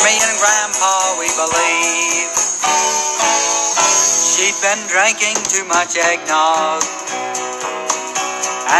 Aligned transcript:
Me 0.00 0.16
and 0.16 0.36
Grandpa, 0.40 1.20
we 1.20 1.28
believe. 1.36 2.32
She'd 4.32 4.56
been 4.64 4.80
drinking 4.88 5.36
too 5.52 5.68
much 5.68 6.00
eggnog, 6.00 6.80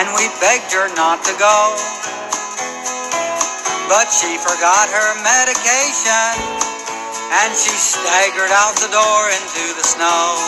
and 0.00 0.08
we 0.16 0.32
begged 0.40 0.72
her 0.72 0.88
not 0.96 1.20
to 1.28 1.34
go. 1.36 1.76
But 3.92 4.08
she 4.08 4.40
forgot 4.40 4.88
her 4.88 5.10
medication, 5.20 6.32
and 7.44 7.52
she 7.52 7.76
staggered 7.76 8.54
out 8.56 8.72
the 8.80 8.88
door 8.88 9.22
into 9.28 9.76
the 9.76 9.84
snow. 9.84 10.40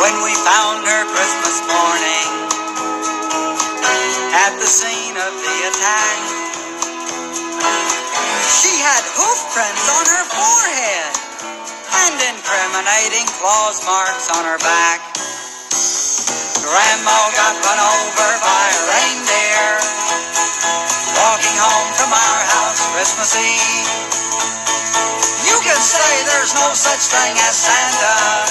When 0.00 0.16
we 0.24 0.32
found 0.40 0.88
her 0.88 1.04
Christmas 1.12 1.60
morning 1.68 2.28
at 4.32 4.56
the 4.56 4.66
scene 4.66 5.16
of 5.20 5.32
the 5.36 5.56
attack, 5.68 6.47
she 8.48 8.72
had 8.80 9.04
hoof 9.12 9.40
prints 9.52 9.86
on 9.92 10.04
her 10.08 10.24
forehead 10.32 11.12
and 12.08 12.16
incriminating 12.32 13.28
claws 13.36 13.84
marks 13.84 14.32
on 14.32 14.42
her 14.48 14.56
back. 14.64 15.04
Grandma 16.64 17.18
got 17.36 17.54
run 17.60 17.80
over 17.80 18.30
by 18.40 18.64
a 18.72 18.80
reindeer 18.88 19.68
walking 21.12 21.56
home 21.60 21.90
from 22.00 22.08
our 22.08 22.40
house 22.56 22.80
Christmas 22.96 23.36
Eve. 23.36 23.88
You 25.44 25.56
can 25.60 25.80
say 25.80 26.10
there's 26.24 26.56
no 26.56 26.72
such 26.72 27.04
thing 27.12 27.32
as 27.44 27.52
Santa, 27.52 28.48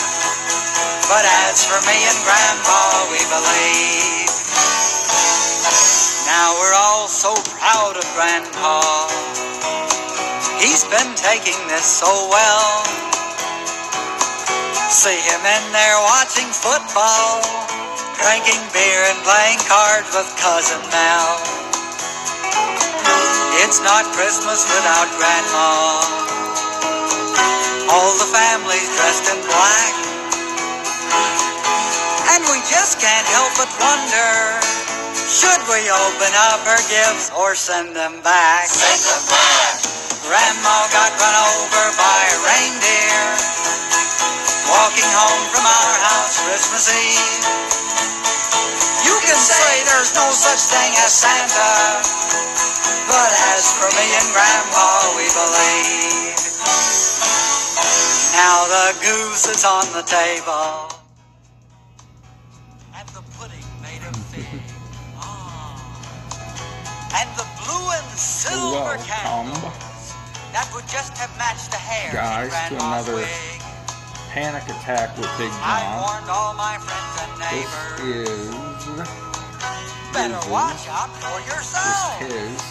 but 1.10 1.26
as 1.50 1.66
for 1.66 1.82
me 1.90 1.98
and 2.06 2.20
Grandpa, 2.22 3.10
we 3.10 3.22
believe. 3.34 4.30
Now 6.30 6.54
we're 6.60 6.78
all 6.78 7.08
so 7.08 7.34
proud 7.58 7.98
of 7.98 8.06
Grandpa. 8.14 9.47
He's 10.58 10.82
been 10.90 11.14
taking 11.14 11.58
this 11.70 11.86
so 11.86 12.10
well. 12.34 12.82
See 14.90 15.22
him 15.22 15.42
in 15.46 15.64
there 15.70 16.00
watching 16.02 16.50
football, 16.50 17.46
drinking 18.18 18.66
beer 18.74 19.02
and 19.06 19.22
playing 19.22 19.62
cards 19.70 20.10
with 20.18 20.26
Cousin 20.42 20.82
Mel. 20.90 21.30
It's 23.62 23.78
not 23.86 24.10
Christmas 24.18 24.66
without 24.66 25.06
Grandma. 25.22 26.02
All 27.94 28.18
the 28.18 28.26
family's 28.34 28.90
dressed 28.98 29.30
in 29.30 29.38
black. 29.46 29.94
And 32.34 32.42
we 32.50 32.58
just 32.66 32.98
can't 32.98 33.28
help 33.30 33.54
but 33.62 33.70
wonder, 33.78 34.58
should 35.30 35.62
we 35.70 35.86
open 35.86 36.34
up 36.50 36.66
her 36.66 36.82
gifts 36.90 37.30
or 37.38 37.54
send 37.54 37.96
them 37.96 38.22
back? 38.26 38.66
Send 38.66 39.06
them 39.06 39.24
back. 39.30 40.07
Grandma 40.28 40.78
got 40.92 41.16
run 41.24 41.36
over 41.56 41.84
by 41.96 42.20
a 42.28 42.38
reindeer 42.44 43.24
walking 44.68 45.08
home 45.16 45.44
from 45.56 45.64
our 45.64 45.96
house 46.04 46.36
Christmas 46.44 46.92
Eve. 46.92 47.48
You 49.08 49.16
can 49.24 49.40
say 49.40 49.88
there's 49.88 50.12
no 50.20 50.28
such 50.36 50.68
thing 50.68 50.92
as 51.00 51.16
Santa, 51.16 52.04
but 53.08 53.32
as 53.56 53.72
for 53.80 53.88
me 53.96 54.04
and 54.20 54.28
Grandpa, 54.36 55.16
we 55.16 55.32
believe. 55.32 56.36
Now 58.36 58.68
the 58.68 59.00
goose 59.00 59.48
is 59.48 59.64
on 59.64 59.88
the 59.96 60.04
table, 60.04 60.92
and 63.00 63.08
the 63.16 63.24
pudding 63.40 63.64
made 63.80 64.04
of 64.04 64.16
fig. 64.28 64.60
Ah. 65.24 65.80
And 67.16 67.30
the 67.40 67.48
blue 67.64 67.88
and 67.96 68.12
silver 68.20 69.00
Welcome. 69.00 69.08
candles 69.08 69.87
that 70.54 70.70
would 70.74 70.88
just 70.88 71.18
have 71.18 71.36
matched 71.38 71.72
the 71.72 71.78
hair 71.78 72.12
Guys, 72.14 72.52
to 72.70 72.76
another 72.76 73.16
wig. 73.16 73.28
Panic 74.32 74.64
attack 74.70 75.18
with 75.18 75.30
Big 75.38 75.52
I 75.64 75.82
John. 75.82 76.02
warned 76.04 76.30
all 76.30 76.54
my 76.54 76.78
friends 76.78 77.20
and 77.24 77.42
This 77.42 77.68
is 78.06 78.56
Better 80.14 80.40
Mhm. 80.40 80.50
watch 80.50 80.88
out 80.90 81.10
for 81.18 81.40
this 81.42 81.74
is 81.74 82.62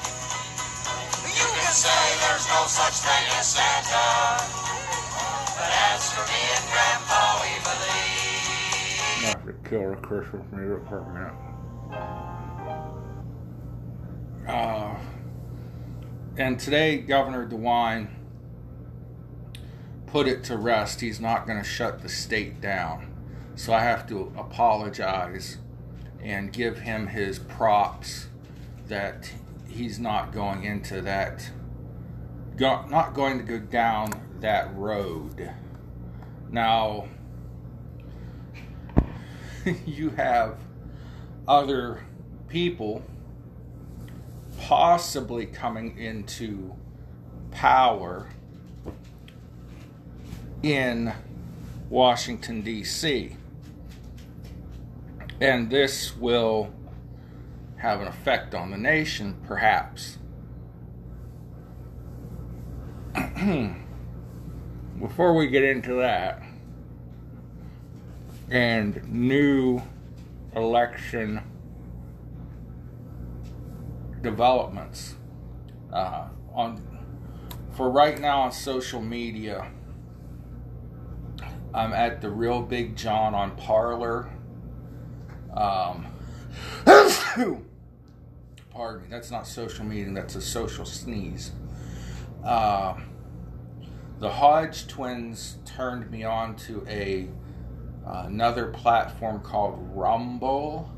You 1.26 1.48
can 1.58 1.74
say 1.74 2.02
there's 2.22 2.48
no 2.50 2.66
such 2.68 3.02
thing 3.02 3.26
as 3.40 3.48
Santa, 3.58 4.46
but 5.58 5.72
as 5.94 6.12
for 6.14 6.26
me 6.30 6.42
and 6.54 6.66
Grandpa, 6.70 7.22
we 7.42 7.52
believe. 7.66 9.24
Not 9.26 9.42
to 9.48 9.54
kill 9.70 9.94
a 9.94 9.98
Christmas 9.98 10.46
music 10.52 10.88
for 10.90 11.00
a 11.00 11.14
minute. 11.14 11.34
Uh, 14.48 14.96
and 16.38 16.60
today, 16.60 16.98
Governor 16.98 17.48
DeWine 17.48 18.10
put 20.08 20.28
it 20.28 20.44
to 20.46 20.58
rest. 20.58 21.02
He's 21.02 21.20
not 21.20 21.46
going 21.46 21.58
to 21.58 21.68
shut 21.68 22.02
the 22.02 22.10
state 22.10 22.62
down. 22.62 23.12
So 23.56 23.74
I 23.74 23.82
have 23.82 24.08
to 24.08 24.34
apologize 24.38 25.58
and 26.22 26.52
give 26.52 26.80
him 26.80 27.08
his 27.08 27.40
props 27.40 28.28
that 28.88 29.32
he's 29.68 30.00
not 30.00 30.32
going 30.32 30.64
into 30.64 31.02
that, 31.02 31.50
not 32.58 33.14
going 33.14 33.38
to 33.38 33.44
go 33.44 33.60
down 33.60 34.12
that 34.40 34.76
road. 34.76 35.52
Now, 36.50 37.08
you 39.86 40.12
have 40.12 40.58
other 41.48 42.06
people 42.56 43.04
possibly 44.58 45.46
coming 45.46 45.98
into 45.98 46.74
power 47.52 48.30
in 50.64 51.12
Washington, 51.90 52.62
D.C. 52.62 53.36
And 55.42 55.70
this 55.70 56.16
will 56.16 56.74
have 57.76 58.00
an 58.00 58.08
effect 58.08 58.56
on 58.56 58.72
the 58.72 58.78
nation, 58.78 59.36
perhaps. 59.46 60.18
Before 64.98 65.36
we 65.36 65.48
get 65.48 65.64
into 65.64 65.96
that, 65.96 66.42
and 68.50 69.04
new 69.12 69.82
election 70.56 71.42
developments. 74.26 75.16
Uh, 75.94 76.28
on 76.54 76.82
for 77.72 77.90
right 77.90 78.20
now 78.20 78.42
on 78.42 78.52
social 78.52 79.02
media 79.02 79.70
i'm 81.74 81.94
at 81.94 82.22
the 82.22 82.30
real 82.30 82.62
big 82.62 82.96
john 82.96 83.34
on 83.34 83.56
Parler 83.56 84.30
um, 85.54 86.08
pardon 88.70 89.04
me 89.04 89.08
that's 89.10 89.32
not 89.32 89.48
social 89.48 89.86
media 89.86 90.12
that's 90.14 90.36
a 90.36 90.42
social 90.42 90.86
sneeze. 90.86 91.52
Uh, 92.44 92.96
the 94.20 94.30
hodge 94.30 94.88
twins 94.88 95.58
turned 95.66 96.10
me 96.12 96.24
on 96.24 96.56
to 96.56 96.86
a 96.88 97.28
another 98.06 98.68
platform 98.68 99.40
called 99.42 99.78
Rumble. 99.94 100.92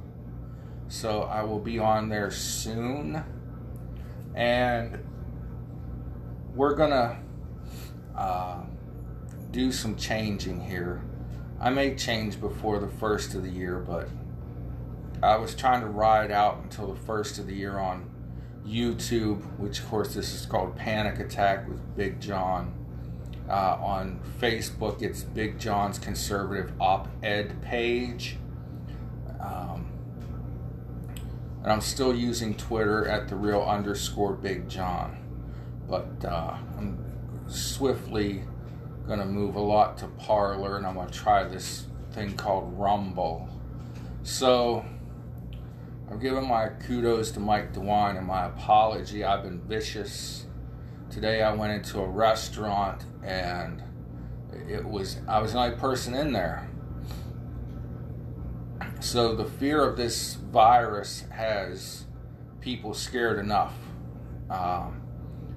So 0.90 1.24
I 1.24 1.44
will 1.44 1.60
be 1.60 1.80
on 1.80 2.10
there 2.10 2.32
soon. 2.32 3.24
And 4.36 5.00
we're 6.56 6.76
to 6.92 7.18
uh, 8.16 8.62
do 9.52 9.72
some 9.72 9.96
changing 9.96 10.62
here. 10.62 11.04
I 11.60 11.70
may 11.70 11.96
change 11.96 12.40
before 12.40 12.80
the 12.80 12.88
first 12.88 13.34
of 13.34 13.44
the 13.44 13.50
year, 13.50 13.80
but 13.80 14.10
I 15.24 15.38
was 15.38 15.56
trying 15.56 15.82
to 15.82 15.88
ride 15.88 16.32
out 16.32 16.60
until 16.62 16.94
the 16.94 17.00
first 17.02 17.40
of 17.40 17.48
the 17.48 17.56
year 17.56 17.80
on 17.80 18.10
YouTube, 18.66 19.42
which 19.58 19.80
of 19.80 19.88
course 19.88 20.14
this 20.14 20.34
is 20.34 20.46
called 20.46 20.76
Panic 20.76 21.20
Attack 21.20 21.68
with 21.68 21.96
Big 21.96 22.20
John. 22.20 22.74
Uh, 23.50 23.78
on 23.82 24.20
Facebook, 24.40 25.02
it's 25.02 25.24
Big 25.24 25.58
John's 25.58 25.98
Conservative 25.98 26.74
Op 26.82 27.08
Ed 27.24 27.62
page. 27.62 28.38
Um, 29.40 29.87
and 31.68 31.74
I'm 31.74 31.82
still 31.82 32.16
using 32.16 32.56
Twitter 32.56 33.10
at 33.10 33.28
the 33.28 33.36
real 33.36 33.62
underscore 33.62 34.32
Big 34.32 34.70
John. 34.70 35.18
But 35.86 36.24
uh, 36.24 36.56
I'm 36.78 36.98
swiftly 37.50 38.44
going 39.06 39.20
to 39.20 39.26
move 39.26 39.58
a 39.58 39.62
lot 39.62 39.98
to 39.98 40.08
Parler, 40.08 40.78
and 40.78 40.88
I'm 40.88 40.94
going 40.94 41.10
to 41.10 41.14
try 41.14 41.44
this 41.44 41.88
thing 42.14 42.38
called 42.38 42.72
Rumble. 42.80 43.50
So 44.24 44.86
I'm 46.10 46.20
giving 46.20 46.48
my 46.48 46.70
kudos 46.70 47.32
to 47.32 47.42
Mike 47.42 47.74
DeWine 47.74 48.18
and 48.18 48.26
my 48.26 48.46
apology. 48.46 49.26
I've 49.26 49.44
been 49.44 49.60
vicious. 49.60 50.46
Today 51.10 51.42
I 51.42 51.52
went 51.52 51.74
into 51.74 52.00
a 52.00 52.08
restaurant 52.08 53.04
and 53.24 53.84
it 54.70 54.86
was 54.86 55.18
I 55.28 55.42
was 55.42 55.52
the 55.52 55.60
only 55.60 55.76
person 55.76 56.14
in 56.14 56.32
there. 56.32 56.67
So 59.00 59.36
the 59.36 59.46
fear 59.46 59.84
of 59.84 59.96
this 59.96 60.34
virus 60.36 61.24
has 61.30 62.06
people 62.62 62.94
scared 62.94 63.40
enough. 63.40 63.74
Um, 64.50 65.02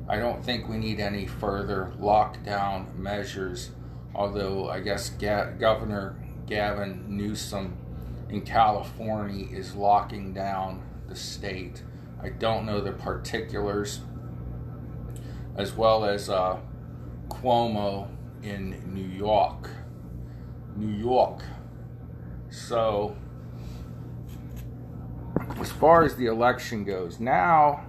I 0.09 0.19
don't 0.19 0.45
think 0.45 0.69
we 0.69 0.77
need 0.77 1.01
any 1.01 1.27
further 1.27 1.93
lockdown 1.99 2.95
measures, 2.97 3.71
although 4.15 4.69
I 4.69 4.81
guess 4.81 5.09
Ga- 5.11 5.53
Governor 5.59 6.23
Gavin 6.47 7.05
Newsom 7.09 7.77
in 8.29 8.43
California 8.43 9.47
is 9.51 9.75
locking 9.75 10.33
down 10.35 10.83
the 11.09 11.17
state. 11.17 11.83
I 12.23 12.29
don't 12.29 12.67
know 12.67 12.81
the 12.81 12.93
particulars, 12.93 14.01
as 15.57 15.73
well 15.73 16.05
as 16.05 16.29
uh, 16.29 16.59
Cuomo 17.29 18.09
in 18.43 18.95
New 18.95 19.09
York. 19.09 19.71
New 20.77 20.95
York. 20.95 21.43
So, 22.51 23.17
as 25.59 25.73
far 25.73 26.05
as 26.05 26.17
the 26.17 26.27
election 26.27 26.85
goes, 26.85 27.19
now 27.21 27.85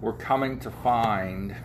we're 0.00 0.12
coming 0.12 0.58
to 0.60 0.70
find. 0.70 1.56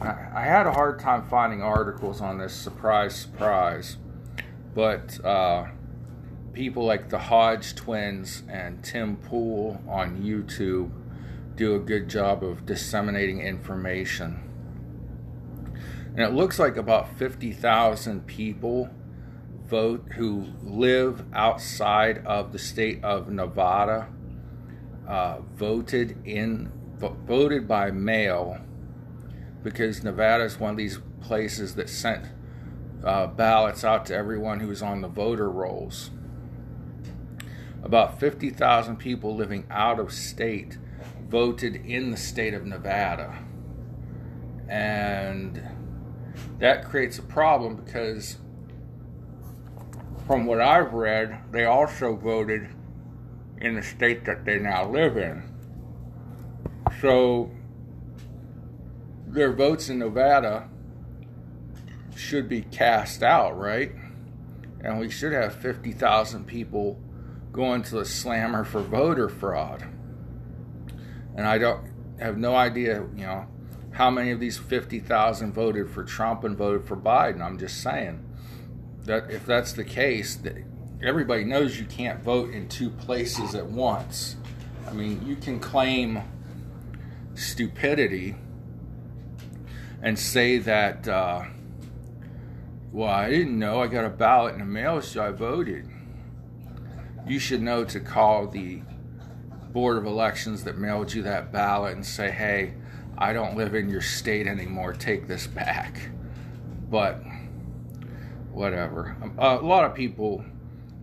I, 0.00 0.44
had 0.44 0.66
a 0.66 0.72
hard 0.72 0.98
time 0.98 1.28
finding 1.28 1.62
articles 1.62 2.22
on 2.22 2.38
this, 2.38 2.54
surprise, 2.54 3.14
surprise. 3.14 3.98
But 4.74 5.22
uh, 5.24 5.66
people 6.52 6.84
like 6.84 7.10
the 7.10 7.18
Hodge 7.18 7.74
twins 7.74 8.42
and 8.48 8.82
Tim 8.82 9.16
Pool 9.16 9.82
on 9.86 10.22
YouTube 10.22 10.90
do 11.56 11.74
a 11.74 11.78
good 11.78 12.08
job 12.08 12.42
of 12.42 12.64
disseminating 12.64 13.40
information. 13.40 14.40
And 16.10 16.20
it 16.20 16.32
looks 16.32 16.58
like 16.58 16.76
about 16.76 17.16
50,000 17.18 18.26
people 18.26 18.88
vote 19.70 20.04
who 20.16 20.46
live 20.62 21.24
outside 21.32 22.18
of 22.26 22.52
the 22.52 22.58
state 22.58 23.02
of 23.04 23.30
Nevada 23.30 24.08
uh, 25.08 25.38
voted 25.54 26.18
in 26.26 26.72
voted 26.98 27.66
by 27.66 27.90
mail 27.90 28.58
because 29.62 30.04
Nevada 30.04 30.44
is 30.44 30.58
one 30.58 30.72
of 30.72 30.76
these 30.76 30.98
places 31.22 31.74
that 31.76 31.88
sent 31.88 32.26
uh, 33.04 33.26
ballots 33.26 33.84
out 33.84 34.04
to 34.06 34.14
everyone 34.14 34.60
who 34.60 34.68
was 34.68 34.82
on 34.82 35.00
the 35.00 35.08
voter 35.08 35.50
rolls. 35.50 36.10
About 37.82 38.20
50,000 38.20 38.96
people 38.96 39.34
living 39.34 39.66
out 39.70 39.98
of 39.98 40.12
state 40.12 40.76
voted 41.28 41.76
in 41.76 42.10
the 42.10 42.16
state 42.16 42.52
of 42.52 42.66
Nevada. 42.66 43.38
And 44.68 45.62
that 46.58 46.84
creates 46.84 47.18
a 47.18 47.22
problem 47.22 47.76
because, 47.76 48.36
from 50.30 50.46
what 50.46 50.60
I've 50.60 50.92
read, 50.92 51.40
they 51.50 51.64
also 51.64 52.14
voted 52.14 52.68
in 53.60 53.74
the 53.74 53.82
state 53.82 54.24
that 54.26 54.44
they 54.44 54.60
now 54.60 54.88
live 54.88 55.16
in. 55.16 55.42
So, 57.00 57.50
their 59.26 59.52
votes 59.52 59.88
in 59.88 59.98
Nevada 59.98 60.68
should 62.14 62.48
be 62.48 62.62
cast 62.62 63.24
out, 63.24 63.58
right? 63.58 63.90
And 64.84 65.00
we 65.00 65.10
should 65.10 65.32
have 65.32 65.52
50,000 65.56 66.46
people 66.46 66.96
going 67.50 67.82
to 67.82 67.96
the 67.96 68.04
slammer 68.04 68.62
for 68.62 68.82
voter 68.82 69.28
fraud. 69.28 69.82
And 71.34 71.44
I 71.44 71.58
don't 71.58 71.90
have 72.20 72.38
no 72.38 72.54
idea, 72.54 73.04
you 73.16 73.26
know, 73.26 73.48
how 73.90 74.10
many 74.10 74.30
of 74.30 74.38
these 74.38 74.58
50,000 74.58 75.52
voted 75.52 75.90
for 75.90 76.04
Trump 76.04 76.44
and 76.44 76.56
voted 76.56 76.86
for 76.86 76.96
Biden. 76.96 77.42
I'm 77.42 77.58
just 77.58 77.82
saying 77.82 78.29
that 79.04 79.30
if 79.30 79.46
that's 79.46 79.72
the 79.72 79.84
case, 79.84 80.36
that 80.36 80.56
everybody 81.02 81.44
knows 81.44 81.78
you 81.78 81.86
can't 81.86 82.22
vote 82.22 82.50
in 82.50 82.68
two 82.68 82.90
places 82.90 83.54
at 83.54 83.66
once. 83.66 84.36
I 84.88 84.92
mean, 84.92 85.24
you 85.26 85.36
can 85.36 85.60
claim 85.60 86.22
stupidity 87.34 88.36
and 90.02 90.18
say 90.18 90.58
that, 90.58 91.06
uh, 91.06 91.44
well, 92.92 93.08
I 93.08 93.30
didn't 93.30 93.58
know 93.58 93.80
I 93.80 93.86
got 93.86 94.04
a 94.04 94.10
ballot 94.10 94.54
in 94.54 94.60
the 94.60 94.66
mail, 94.66 95.00
so 95.02 95.22
I 95.22 95.30
voted 95.30 95.88
you 97.26 97.38
should 97.38 97.62
know 97.62 97.84
to 97.84 98.00
call 98.00 98.46
the 98.46 98.82
Board 99.72 99.96
of 99.96 100.04
Elections 100.04 100.64
that 100.64 100.78
mailed 100.78 101.12
you 101.12 101.22
that 101.22 101.52
ballot 101.52 101.94
and 101.94 102.04
say, 102.04 102.30
hey, 102.30 102.74
I 103.16 103.32
don't 103.32 103.56
live 103.56 103.74
in 103.74 103.88
your 103.88 104.00
state 104.00 104.46
anymore, 104.46 104.92
take 104.92 105.28
this 105.28 105.46
back. 105.46 106.00
But 106.90 107.22
whatever. 108.52 109.16
Um, 109.22 109.34
a 109.38 109.56
lot 109.56 109.84
of 109.84 109.94
people 109.94 110.44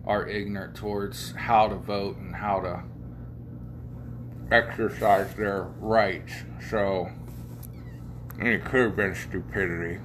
are 0.06 0.26
ignorant 0.26 0.74
towards 0.74 1.32
how 1.32 1.68
to 1.68 1.74
vote 1.76 2.16
and 2.16 2.34
how 2.34 2.60
to 2.60 2.82
exercise 4.50 5.34
their 5.34 5.64
rights. 5.80 6.32
So 6.70 7.10
it 8.38 8.64
could 8.64 8.80
have 8.86 8.96
been 8.96 9.14
stupidity. 9.14 10.00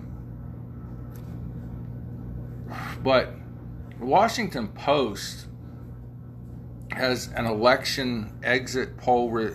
But 3.04 3.34
Washington 4.00 4.70
Post 4.70 5.48
has 6.92 7.30
an 7.36 7.46
election 7.46 8.38
exit 8.44 8.98
poll 8.98 9.30
re- 9.30 9.54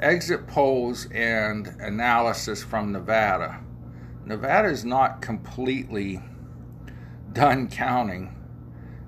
exit 0.00 0.46
polls 0.46 1.08
and 1.12 1.68
analysis 1.80 2.62
from 2.62 2.92
Nevada. 2.92 3.60
Nevada 4.24 4.68
is 4.68 4.84
not 4.84 5.22
completely 5.22 6.20
done 7.32 7.68
counting 7.68 8.34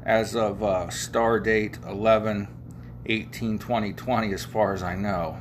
as 0.05 0.35
of 0.35 0.63
uh, 0.63 0.89
star 0.91 1.41
date 1.41 1.79
11 1.87 2.49
18 3.07 3.59
2020 3.59 4.33
as 4.33 4.45
far 4.45 4.73
as 4.73 4.83
I 4.83 4.95
know. 4.95 5.39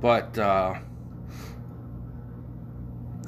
But 0.00 0.38
uh, 0.38 0.74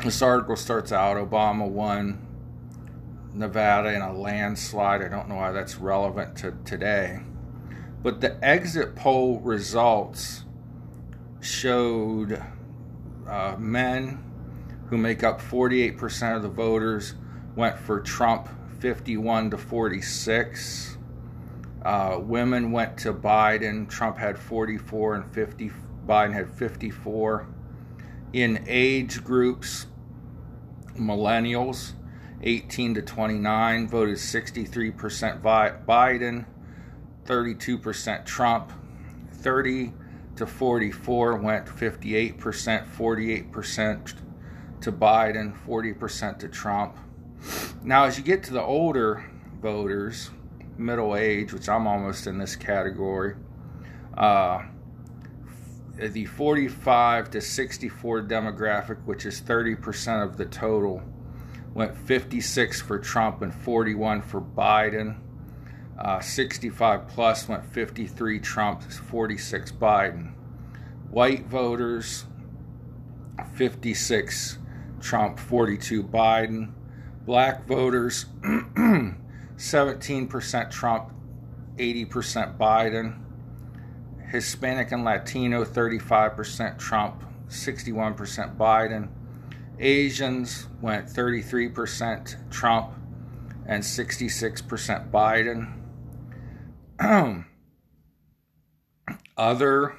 this 0.04 0.22
article 0.22 0.56
starts 0.56 0.92
out 0.92 1.16
Obama 1.16 1.68
won 1.68 2.26
Nevada 3.34 3.92
in 3.94 4.02
a 4.02 4.12
landslide. 4.12 5.02
I 5.02 5.08
don't 5.08 5.28
know 5.28 5.36
why 5.36 5.52
that's 5.52 5.76
relevant 5.76 6.36
to 6.38 6.56
today. 6.64 7.20
But 8.02 8.20
the 8.20 8.42
exit 8.44 8.94
poll 8.94 9.40
results 9.40 10.44
showed 11.40 12.42
uh, 13.26 13.56
men 13.58 14.24
who 14.88 14.96
make 14.96 15.22
up 15.22 15.40
48% 15.40 16.36
of 16.36 16.42
the 16.42 16.48
voters 16.48 17.14
went 17.58 17.76
for 17.76 17.98
Trump 17.98 18.48
51 18.78 19.50
to 19.50 19.58
46. 19.58 20.96
Uh, 21.84 22.20
women 22.22 22.70
went 22.70 22.96
to 22.96 23.12
Biden. 23.12 23.88
Trump 23.88 24.16
had 24.16 24.38
44 24.38 25.16
and 25.16 25.34
50. 25.34 25.72
Biden 26.06 26.32
had 26.32 26.48
54. 26.48 27.48
In 28.32 28.64
age 28.68 29.24
groups, 29.24 29.86
millennials, 30.94 31.94
18 32.42 32.94
to 32.94 33.02
29, 33.02 33.88
voted 33.88 34.18
63% 34.18 35.42
Biden, 35.42 36.46
32% 37.24 38.24
Trump, 38.24 38.72
30 39.32 39.92
to 40.36 40.46
44 40.46 41.34
went 41.34 41.66
58%, 41.66 42.38
48% 42.38 44.14
to 44.80 44.92
Biden, 44.92 45.66
40% 45.66 46.38
to 46.38 46.48
Trump. 46.48 46.96
Now, 47.82 48.04
as 48.04 48.18
you 48.18 48.24
get 48.24 48.42
to 48.44 48.52
the 48.52 48.62
older 48.62 49.24
voters, 49.60 50.30
middle 50.76 51.16
age, 51.16 51.52
which 51.52 51.68
I'm 51.68 51.86
almost 51.86 52.26
in 52.26 52.38
this 52.38 52.56
category, 52.56 53.34
uh, 54.16 54.62
the 55.96 56.26
45 56.26 57.30
to 57.30 57.40
64 57.40 58.22
demographic, 58.22 59.04
which 59.04 59.26
is 59.26 59.40
30% 59.40 60.22
of 60.22 60.36
the 60.36 60.46
total, 60.46 61.02
went 61.74 61.96
56 61.96 62.80
for 62.80 62.98
Trump 62.98 63.42
and 63.42 63.54
41 63.54 64.22
for 64.22 64.40
Biden. 64.40 65.18
Uh, 65.98 66.20
65 66.20 67.08
plus 67.08 67.48
went 67.48 67.64
53 67.64 68.38
Trump, 68.38 68.82
46 68.82 69.72
Biden. 69.72 70.32
White 71.10 71.46
voters, 71.46 72.26
56 73.54 74.58
Trump, 75.00 75.38
42 75.38 76.04
Biden. 76.04 76.72
Black 77.28 77.66
voters, 77.66 78.24
17% 78.42 80.70
Trump, 80.70 81.12
80% 81.76 82.56
Biden. 82.56 83.18
Hispanic 84.30 84.92
and 84.92 85.04
Latino 85.04 85.62
35% 85.62 86.78
Trump, 86.78 87.22
61% 87.50 88.56
Biden. 88.56 89.10
Asians 89.78 90.68
went 90.80 91.06
33% 91.06 92.50
Trump 92.50 92.94
and 93.66 93.82
66% 93.82 95.10
Biden. 95.10 95.74
Other, 99.36 99.92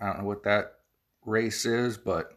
I 0.00 0.06
don't 0.06 0.18
know 0.18 0.24
what 0.24 0.42
that 0.42 0.74
race 1.24 1.66
is, 1.66 1.96
but 1.96 2.33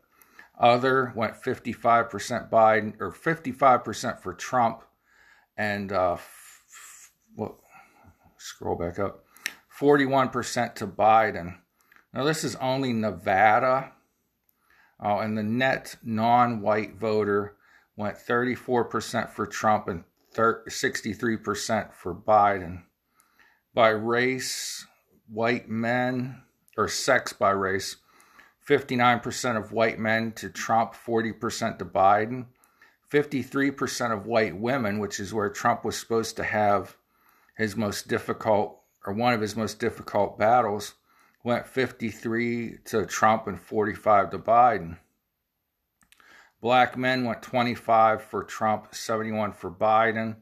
other 0.60 1.14
went 1.16 1.36
55% 1.36 2.50
Biden 2.50 2.94
or 3.00 3.12
55% 3.12 4.20
for 4.20 4.34
Trump 4.34 4.84
and 5.56 5.92
uh, 5.92 6.14
f- 6.14 7.12
scroll 8.38 8.76
back 8.76 9.00
up 9.00 9.24
41% 9.80 10.76
to 10.76 10.88
Biden. 10.88 11.58
Now, 12.14 12.24
this 12.24 12.44
is 12.44 12.56
only 12.56 12.94
Nevada. 12.94 13.92
Oh, 15.00 15.20
and 15.20 15.38
the 15.38 15.44
net 15.44 15.96
non 16.04 16.62
white 16.62 16.96
voter 16.96 17.56
went 17.96 18.18
34% 18.18 19.30
for 19.30 19.46
Trump 19.46 19.88
and 19.88 20.04
63% 20.36 21.94
for 21.94 22.16
Biden. 22.16 22.84
By 23.74 23.90
race, 23.90 24.86
white 25.28 25.70
men, 25.70 26.42
or 26.78 26.88
sex 26.88 27.34
by 27.34 27.52
race, 27.52 27.98
59% 28.68 29.58
of 29.58 29.72
white 29.72 29.98
men 29.98 30.34
to 30.34 30.50
Trump, 30.50 30.94
40% 30.94 31.80
to 31.80 31.86
Biden. 31.86 32.48
53% 33.12 34.12
of 34.12 34.26
white 34.26 34.58
women, 34.58 35.00
which 35.00 35.20
is 35.20 35.34
where 35.34 35.50
Trump 35.50 35.86
was 35.86 35.98
supposed 35.98 36.36
to 36.36 36.44
have 36.44 36.98
his 37.56 37.78
most 37.78 38.08
difficult 38.10 38.82
or 39.06 39.14
one 39.14 39.34
of 39.34 39.40
his 39.40 39.56
most 39.56 39.80
difficult 39.80 40.38
battles, 40.38 40.96
went 41.44 41.66
53 41.66 42.80
to 42.84 43.06
Trump 43.06 43.48
and 43.48 43.60
45 43.60 44.32
to 44.32 44.40
Biden. 44.40 44.98
Black 46.60 46.98
men 46.98 47.24
went 47.24 47.42
25 47.42 48.22
for 48.22 48.44
Trump, 48.44 48.94
71 48.94 49.54
for 49.54 49.72
Biden. 49.72 50.36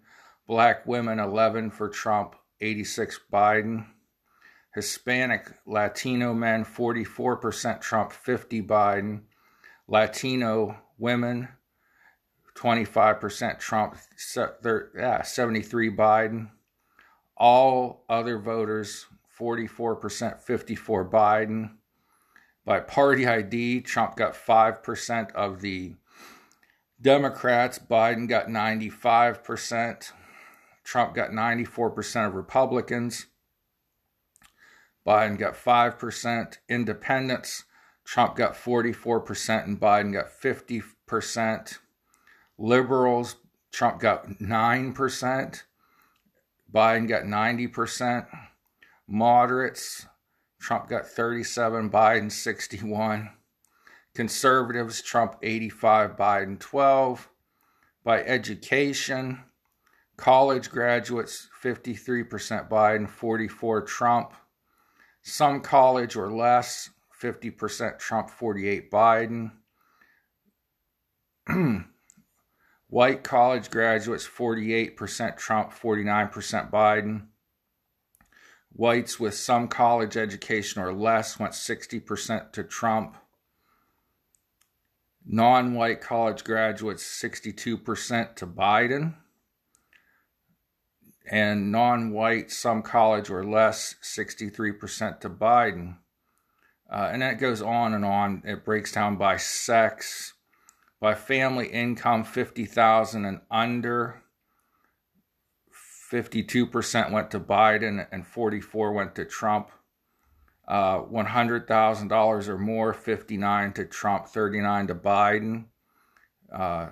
Black 0.47 0.87
women 0.87 1.19
11 1.19 1.69
for 1.69 1.89
Trump, 1.89 2.35
86 2.59 3.19
Biden. 3.31 3.85
Hispanic 4.75 5.53
Latino 5.65 6.33
men 6.33 6.65
44% 6.65 7.79
Trump, 7.79 8.11
50 8.11 8.61
Biden. 8.61 9.21
Latino 9.87 10.77
women 10.97 11.47
25% 12.55 13.59
Trump, 13.59 13.95
yeah, 14.95 15.21
73 15.21 15.95
Biden. 15.95 16.49
All 17.37 18.03
other 18.09 18.37
voters 18.37 19.05
44%, 19.39 20.41
54 20.41 21.09
Biden. 21.09 21.71
By 22.65 22.79
party 22.79 23.27
ID, 23.27 23.81
Trump 23.81 24.15
got 24.15 24.33
5% 24.33 25.31
of 25.33 25.61
the 25.61 25.95
Democrats, 27.01 27.77
Biden 27.77 28.27
got 28.27 28.47
95%, 28.47 30.11
Trump 30.83 31.13
got 31.13 31.29
94% 31.31 32.27
of 32.27 32.33
Republicans, 32.33 33.27
Biden 35.05 35.37
got 35.37 35.53
5%, 35.53 36.57
independents, 36.67 37.65
Trump 38.03 38.35
got 38.35 38.53
44%, 38.53 39.63
and 39.63 39.79
Biden 39.79 40.13
got 40.13 40.27
50%. 40.27 41.77
Liberals, 42.57 43.35
Trump 43.71 43.99
got 43.99 44.27
9%, 44.27 45.63
Biden 46.73 47.07
got 47.07 47.23
90%. 47.23 48.27
Moderates, 49.07 50.07
Trump 50.59 50.89
got 50.89 51.07
37, 51.07 51.89
Biden 51.89 52.31
61. 52.31 53.29
Conservatives, 54.15 55.01
Trump 55.01 55.35
85, 55.43 56.15
Biden 56.15 56.59
12. 56.59 57.29
By 58.03 58.23
education, 58.23 59.43
college 60.17 60.69
graduates 60.69 61.47
53% 61.61 62.69
Biden, 62.69 63.09
44 63.09 63.81
Trump. 63.81 64.33
Some 65.27 65.61
college 65.61 66.15
or 66.15 66.31
less, 66.31 66.91
50% 67.19 67.97
Trump, 67.97 68.29
48 68.29 68.91
Biden. 68.91 69.53
White 72.89 73.23
college 73.23 73.71
graduates 73.71 74.27
48% 74.27 75.35
Trump, 75.35 75.71
49% 75.71 76.71
Biden. 76.71 77.25
Whites 78.71 79.19
with 79.19 79.33
some 79.33 79.67
college 79.67 80.15
education 80.15 80.83
or 80.83 80.93
less 80.93 81.39
went 81.39 81.53
60% 81.53 82.51
to 82.51 82.63
Trump. 82.63 83.17
Non 85.25 85.73
white 85.73 86.01
college 86.01 86.43
graduates 86.43 87.03
62% 87.03 88.35
to 88.35 88.45
Biden. 88.45 89.15
And 91.29 91.71
non 91.71 92.11
white, 92.11 92.51
some 92.51 92.81
college 92.81 93.29
or 93.29 93.43
less, 93.43 93.95
63% 94.03 95.19
to 95.21 95.29
Biden. 95.29 95.97
Uh, 96.91 97.09
and 97.11 97.21
that 97.21 97.39
goes 97.39 97.61
on 97.61 97.93
and 97.93 98.05
on. 98.05 98.43
It 98.45 98.63
breaks 98.63 98.91
down 98.91 99.17
by 99.17 99.37
sex, 99.37 100.33
by 100.99 101.15
family 101.15 101.67
income, 101.67 102.23
50,000 102.23 103.25
and 103.25 103.41
under. 103.49 104.21
52% 106.11 107.11
went 107.11 107.31
to 107.31 107.39
Biden 107.39 108.05
and 108.11 108.27
44 108.27 108.93
went 108.93 109.15
to 109.15 109.25
Trump 109.25 109.71
uh, 110.67 110.99
$100,000 110.99 112.47
or 112.47 112.57
more, 112.57 112.93
59 112.93 113.73
to 113.73 113.85
Trump, 113.85 114.27
39 114.27 114.87
to 114.87 114.95
Biden, 114.95 115.65
uh, 116.51 116.87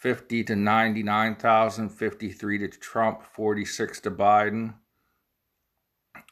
50 0.00 0.44
to 0.44 0.54
99,000, 0.54 1.88
53 1.88 2.58
to 2.58 2.68
Trump, 2.68 3.22
46 3.22 4.00
to 4.00 4.10
Biden. 4.12 4.74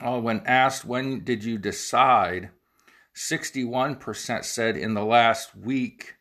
Oh, 0.00 0.20
when 0.20 0.42
asked 0.46 0.84
when 0.84 1.24
did 1.24 1.42
you 1.42 1.58
decide, 1.58 2.50
61% 3.14 4.44
said 4.44 4.76
in 4.76 4.94
the 4.94 5.04
last 5.04 5.56
week 5.56 6.14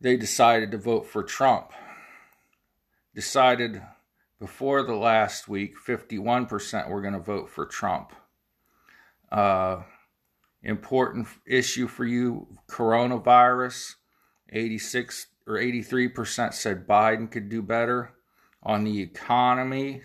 they 0.00 0.16
decided 0.16 0.70
to 0.70 0.78
vote 0.78 1.06
for 1.06 1.24
Trump. 1.24 1.72
Decided 3.14 3.82
before 4.38 4.82
the 4.82 4.94
last 4.94 5.48
week, 5.48 5.74
51% 5.76 6.88
were 6.88 7.02
going 7.02 7.14
to 7.14 7.20
vote 7.20 7.48
for 7.50 7.66
Trump. 7.66 8.12
Uh, 9.30 9.82
important 10.62 11.26
issue 11.46 11.88
for 11.88 12.04
you 12.04 12.46
coronavirus 12.68 13.94
86 14.50 15.26
or 15.46 15.54
83% 15.54 16.52
said 16.52 16.86
Biden 16.86 17.30
could 17.30 17.48
do 17.48 17.62
better. 17.62 18.12
On 18.62 18.84
the 18.84 19.00
economy 19.00 20.04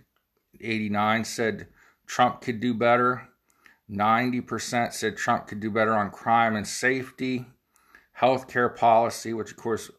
89 0.60 1.24
said 1.24 1.68
Trump 2.06 2.42
could 2.42 2.60
do 2.60 2.74
better. 2.74 3.30
90% 3.90 4.94
said 4.94 5.16
Trump 5.16 5.48
could 5.48 5.60
do 5.60 5.70
better 5.70 5.94
on 5.94 6.10
crime 6.10 6.56
and 6.56 6.68
safety. 6.68 7.46
Healthcare 8.20 8.76
policy 8.76 9.34
which 9.34 9.52
of 9.52 9.58
course 9.58 9.92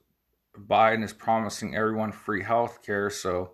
Biden 0.58 1.04
is 1.04 1.12
promising 1.12 1.76
everyone 1.76 2.10
free 2.10 2.42
health 2.42 2.82
care 2.84 3.10
so 3.10 3.52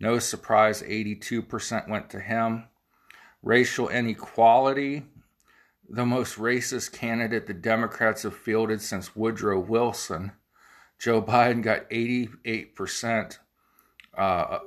no 0.00 0.18
surprise 0.18 0.82
82% 0.82 1.88
went 1.88 2.10
to 2.10 2.20
him. 2.20 2.68
Racial 3.42 3.88
inequality 3.88 5.04
the 5.88 6.06
most 6.06 6.36
racist 6.36 6.92
candidate 6.92 7.46
the 7.46 7.54
Democrats 7.54 8.24
have 8.24 8.36
fielded 8.36 8.80
since 8.82 9.14
Woodrow 9.14 9.60
Wilson. 9.60 10.32
Joe 10.98 11.22
Biden 11.22 11.62
got 11.62 11.88
88% 11.90 13.38
uh, 14.16 14.58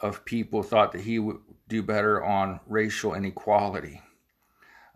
of 0.00 0.24
people 0.24 0.62
thought 0.62 0.92
that 0.92 1.02
he 1.02 1.18
would 1.18 1.38
do 1.68 1.82
better 1.82 2.24
on 2.24 2.60
racial 2.66 3.14
inequality. 3.14 4.02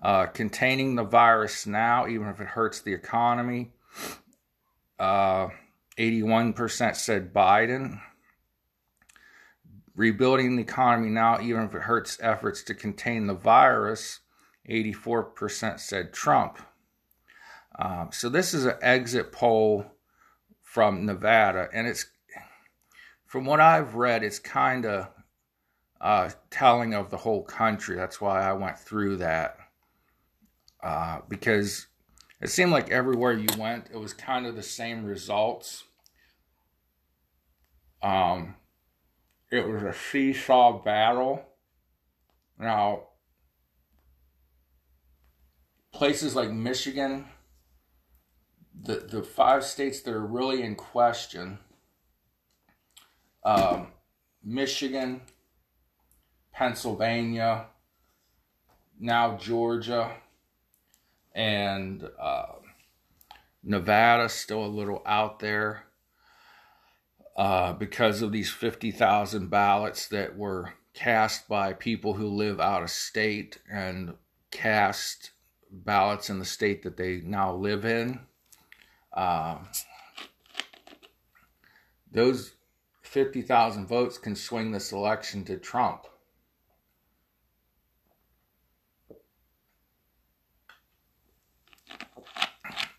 Uh, 0.02 0.26
containing 0.26 0.96
the 0.96 1.04
virus 1.04 1.66
now, 1.66 2.08
even 2.08 2.26
if 2.28 2.40
it 2.40 2.48
hurts 2.48 2.80
the 2.80 2.92
economy, 2.92 3.70
uh, 4.98 5.48
81% 5.96 6.96
said 6.96 7.32
Biden. 7.32 8.00
Rebuilding 9.94 10.56
the 10.56 10.62
economy 10.62 11.10
now, 11.10 11.40
even 11.40 11.64
if 11.64 11.74
it 11.74 11.82
hurts 11.82 12.18
efforts 12.20 12.62
to 12.64 12.74
contain 12.74 13.26
the 13.26 13.34
virus, 13.34 14.20
84% 14.68 15.78
said 15.78 16.12
Trump. 16.12 16.58
Um, 17.78 18.08
so 18.12 18.28
this 18.28 18.54
is 18.54 18.64
an 18.64 18.76
exit 18.80 19.32
poll 19.32 19.86
from 20.72 21.04
Nevada, 21.04 21.68
and 21.74 21.86
it's 21.86 22.06
from 23.26 23.44
what 23.44 23.60
I've 23.60 23.94
read, 23.94 24.24
it's 24.24 24.38
kind 24.38 24.86
of 24.86 25.08
uh, 26.00 26.30
telling 26.48 26.94
of 26.94 27.10
the 27.10 27.18
whole 27.18 27.42
country. 27.42 27.94
That's 27.94 28.22
why 28.22 28.40
I 28.40 28.54
went 28.54 28.78
through 28.78 29.18
that 29.18 29.58
uh, 30.82 31.18
because 31.28 31.88
it 32.40 32.48
seemed 32.48 32.72
like 32.72 32.90
everywhere 32.90 33.34
you 33.34 33.48
went, 33.58 33.88
it 33.92 33.98
was 33.98 34.14
kind 34.14 34.46
of 34.46 34.56
the 34.56 34.62
same 34.62 35.04
results. 35.04 35.84
Um, 38.02 38.54
it 39.50 39.68
was 39.68 39.82
a 39.82 39.92
seesaw 39.92 40.82
battle. 40.82 41.44
Now, 42.58 43.08
places 45.92 46.34
like 46.34 46.50
Michigan, 46.50 47.26
the 48.80 48.96
the 48.96 49.22
five 49.22 49.64
states 49.64 50.00
that 50.02 50.14
are 50.14 50.26
really 50.26 50.62
in 50.62 50.74
question, 50.74 51.58
um, 53.44 53.88
Michigan, 54.42 55.22
Pennsylvania, 56.52 57.66
now 58.98 59.36
Georgia, 59.36 60.16
and 61.34 62.08
uh, 62.20 62.46
Nevada 63.62 64.28
still 64.28 64.64
a 64.64 64.66
little 64.66 65.02
out 65.06 65.38
there 65.38 65.84
uh, 67.36 67.72
because 67.72 68.22
of 68.22 68.32
these 68.32 68.50
50,000 68.50 69.48
ballots 69.48 70.08
that 70.08 70.36
were 70.36 70.74
cast 70.94 71.48
by 71.48 71.72
people 71.72 72.14
who 72.14 72.26
live 72.26 72.60
out 72.60 72.82
of 72.82 72.90
state 72.90 73.58
and 73.70 74.14
cast 74.50 75.30
ballots 75.70 76.28
in 76.28 76.38
the 76.38 76.44
state 76.44 76.82
that 76.82 76.96
they 76.96 77.22
now 77.24 77.54
live 77.54 77.84
in. 77.84 78.20
Uh, 79.12 79.58
those 82.10 82.52
50,000 83.02 83.86
votes 83.86 84.18
can 84.18 84.34
swing 84.34 84.72
this 84.72 84.92
election 84.92 85.44
to 85.44 85.58
Trump. 85.58 86.06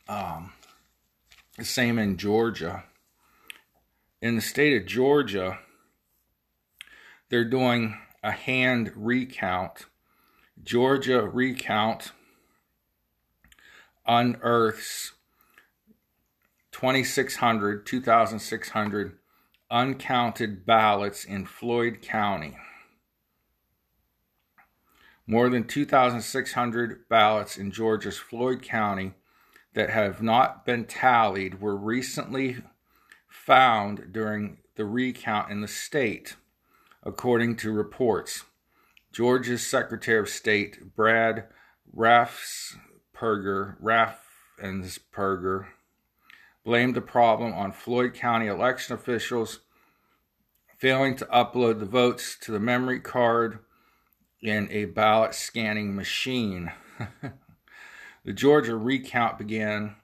Um, 0.07 0.51
the 1.57 1.65
same 1.65 1.97
in 1.97 2.17
Georgia. 2.17 2.83
In 4.21 4.35
the 4.35 4.41
state 4.41 4.79
of 4.79 4.87
Georgia, 4.87 5.59
they're 7.29 7.43
doing 7.43 7.97
a 8.21 8.31
hand 8.31 8.91
recount. 8.95 9.87
Georgia 10.63 11.23
recount 11.23 12.11
unearths 14.05 15.12
2,600, 16.83 17.85
2,600 17.85 19.17
uncounted 19.71 20.65
ballots 20.65 21.23
in 21.23 21.45
Floyd 21.45 22.01
County. 22.01 22.57
More 25.25 25.49
than 25.49 25.63
2,600 25.63 27.07
ballots 27.07 27.55
in 27.57 27.71
Georgia's 27.71 28.17
Floyd 28.17 28.61
County 28.61 29.13
that 29.73 29.91
have 29.91 30.21
not 30.21 30.65
been 30.65 30.83
tallied 30.83 31.61
were 31.61 31.77
recently 31.77 32.57
found 33.29 34.11
during 34.11 34.57
the 34.75 34.83
recount 34.83 35.49
in 35.49 35.61
the 35.61 35.69
state, 35.69 36.35
according 37.01 37.55
to 37.55 37.71
reports. 37.71 38.43
Georgia's 39.13 39.65
Secretary 39.65 40.19
of 40.19 40.27
State 40.27 40.97
Brad 40.97 41.45
Raffensperger, 41.95 43.81
Raffensperger 43.81 45.67
blamed 46.63 46.95
the 46.95 47.01
problem 47.01 47.53
on 47.53 47.71
Floyd 47.71 48.13
County 48.13 48.47
election 48.47 48.95
officials 48.95 49.59
failing 50.77 51.15
to 51.15 51.25
upload 51.25 51.79
the 51.79 51.85
votes 51.85 52.37
to 52.41 52.51
the 52.51 52.59
memory 52.59 52.99
card 52.99 53.59
in 54.41 54.67
a 54.71 54.85
ballot 54.85 55.33
scanning 55.33 55.95
machine. 55.95 56.71
the 58.25 58.33
Georgia 58.33 58.75
recount 58.75 59.37
began. 59.37 59.95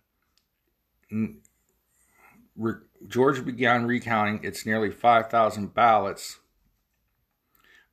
Re, 2.56 2.74
Georgia 3.08 3.42
began 3.42 3.86
recounting 3.86 4.44
its 4.44 4.66
nearly 4.66 4.92
5,000 4.92 5.74
ballots 5.74 6.40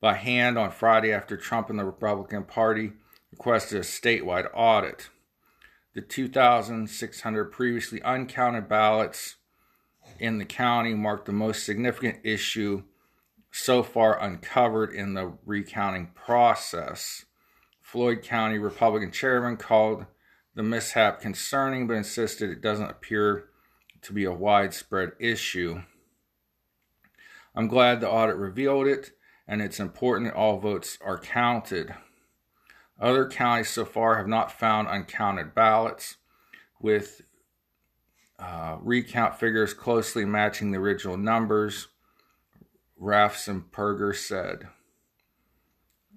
by 0.01 0.15
hand 0.15 0.59
on 0.59 0.71
Friday 0.71 1.13
after 1.13 1.37
Trump 1.37 1.71
and 1.71 1.79
the 1.79 1.85
Republican 1.85 2.45
Party 2.45 2.93
requested 3.31 3.79
a 3.79 3.83
statewide 3.83 4.49
audit. 4.53 5.09
The 5.97 6.03
2,600 6.03 7.45
previously 7.47 8.03
uncounted 8.03 8.69
ballots 8.69 9.37
in 10.19 10.37
the 10.37 10.45
county 10.45 10.93
marked 10.93 11.25
the 11.25 11.33
most 11.33 11.65
significant 11.65 12.19
issue 12.23 12.83
so 13.51 13.83
far 13.83 14.23
uncovered 14.23 14.93
in 14.93 15.15
the 15.15 15.33
recounting 15.47 16.09
process. 16.15 17.25
Floyd 17.81 18.21
County 18.23 18.59
Republican 18.59 19.11
chairman 19.11 19.57
called 19.57 20.05
the 20.55 20.63
mishap 20.63 21.23
concerning, 21.23 21.87
but 21.87 21.95
insisted 21.95 22.51
it 22.51 22.61
doesn't 22.61 22.91
appear 22.91 23.49
to 24.03 24.13
be 24.13 24.25
a 24.25 24.33
widespread 24.33 25.13
issue. 25.19 25.81
I'm 27.55 27.69
glad 27.69 28.03
the 28.03 28.11
audit 28.11 28.37
revealed 28.37 28.87
it, 28.87 29.13
and 29.49 29.63
it's 29.63 29.81
important 29.81 30.31
that 30.31 30.37
all 30.37 30.59
votes 30.59 30.99
are 31.03 31.19
counted. 31.19 31.95
Other 32.99 33.29
counties 33.29 33.69
so 33.69 33.85
far 33.85 34.17
have 34.17 34.27
not 34.27 34.53
found 34.53 34.89
uncounted 34.89 35.55
ballots, 35.55 36.17
with 36.81 37.23
uh, 38.39 38.77
recount 38.81 39.39
figures 39.39 39.75
closely 39.75 40.25
matching 40.25 40.71
the 40.71 40.79
original 40.79 41.17
numbers, 41.17 41.89
Raffensperger 43.01 44.15
said. 44.15 44.69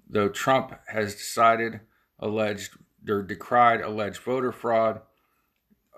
Though 0.08 0.28
Trump 0.28 0.78
has 0.88 1.14
decided 1.14 1.80
alleged 2.18 2.76
or 3.08 3.22
decried 3.22 3.80
alleged 3.80 4.18
voter 4.18 4.52
fraud, 4.52 5.02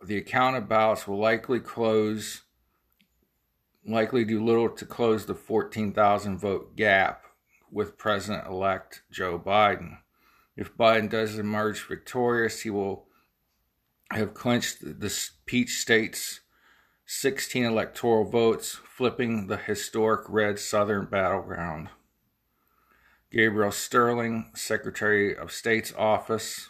the 0.04 0.16
account 0.16 0.56
of 0.56 0.68
ballots 0.68 1.06
will 1.06 1.18
likely 1.18 1.60
close, 1.60 2.42
likely 3.86 4.24
do 4.24 4.44
little 4.44 4.68
to 4.68 4.84
close 4.84 5.26
the 5.26 5.34
14,000 5.34 6.38
vote 6.38 6.76
gap 6.76 7.24
with 7.70 7.96
President 7.96 8.46
elect 8.46 9.02
Joe 9.10 9.38
Biden. 9.38 9.98
If 10.56 10.76
Biden 10.76 11.08
does 11.08 11.38
emerge 11.38 11.86
victorious, 11.86 12.60
he 12.60 12.70
will 12.70 13.06
have 14.10 14.34
clinched 14.34 14.80
the 14.82 15.30
Peach 15.46 15.80
State's 15.80 16.40
16 17.06 17.64
electoral 17.64 18.24
votes, 18.24 18.78
flipping 18.84 19.46
the 19.46 19.56
historic 19.56 20.24
red 20.28 20.58
Southern 20.58 21.06
battleground. 21.06 21.88
Gabriel 23.30 23.72
Sterling, 23.72 24.50
Secretary 24.54 25.34
of 25.34 25.52
State's 25.52 25.94
office, 25.94 26.68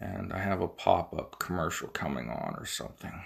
and 0.00 0.32
I 0.32 0.38
have 0.38 0.60
a 0.60 0.66
pop 0.66 1.14
up 1.16 1.38
commercial 1.38 1.88
coming 1.88 2.28
on 2.28 2.56
or 2.58 2.66
something. 2.66 3.22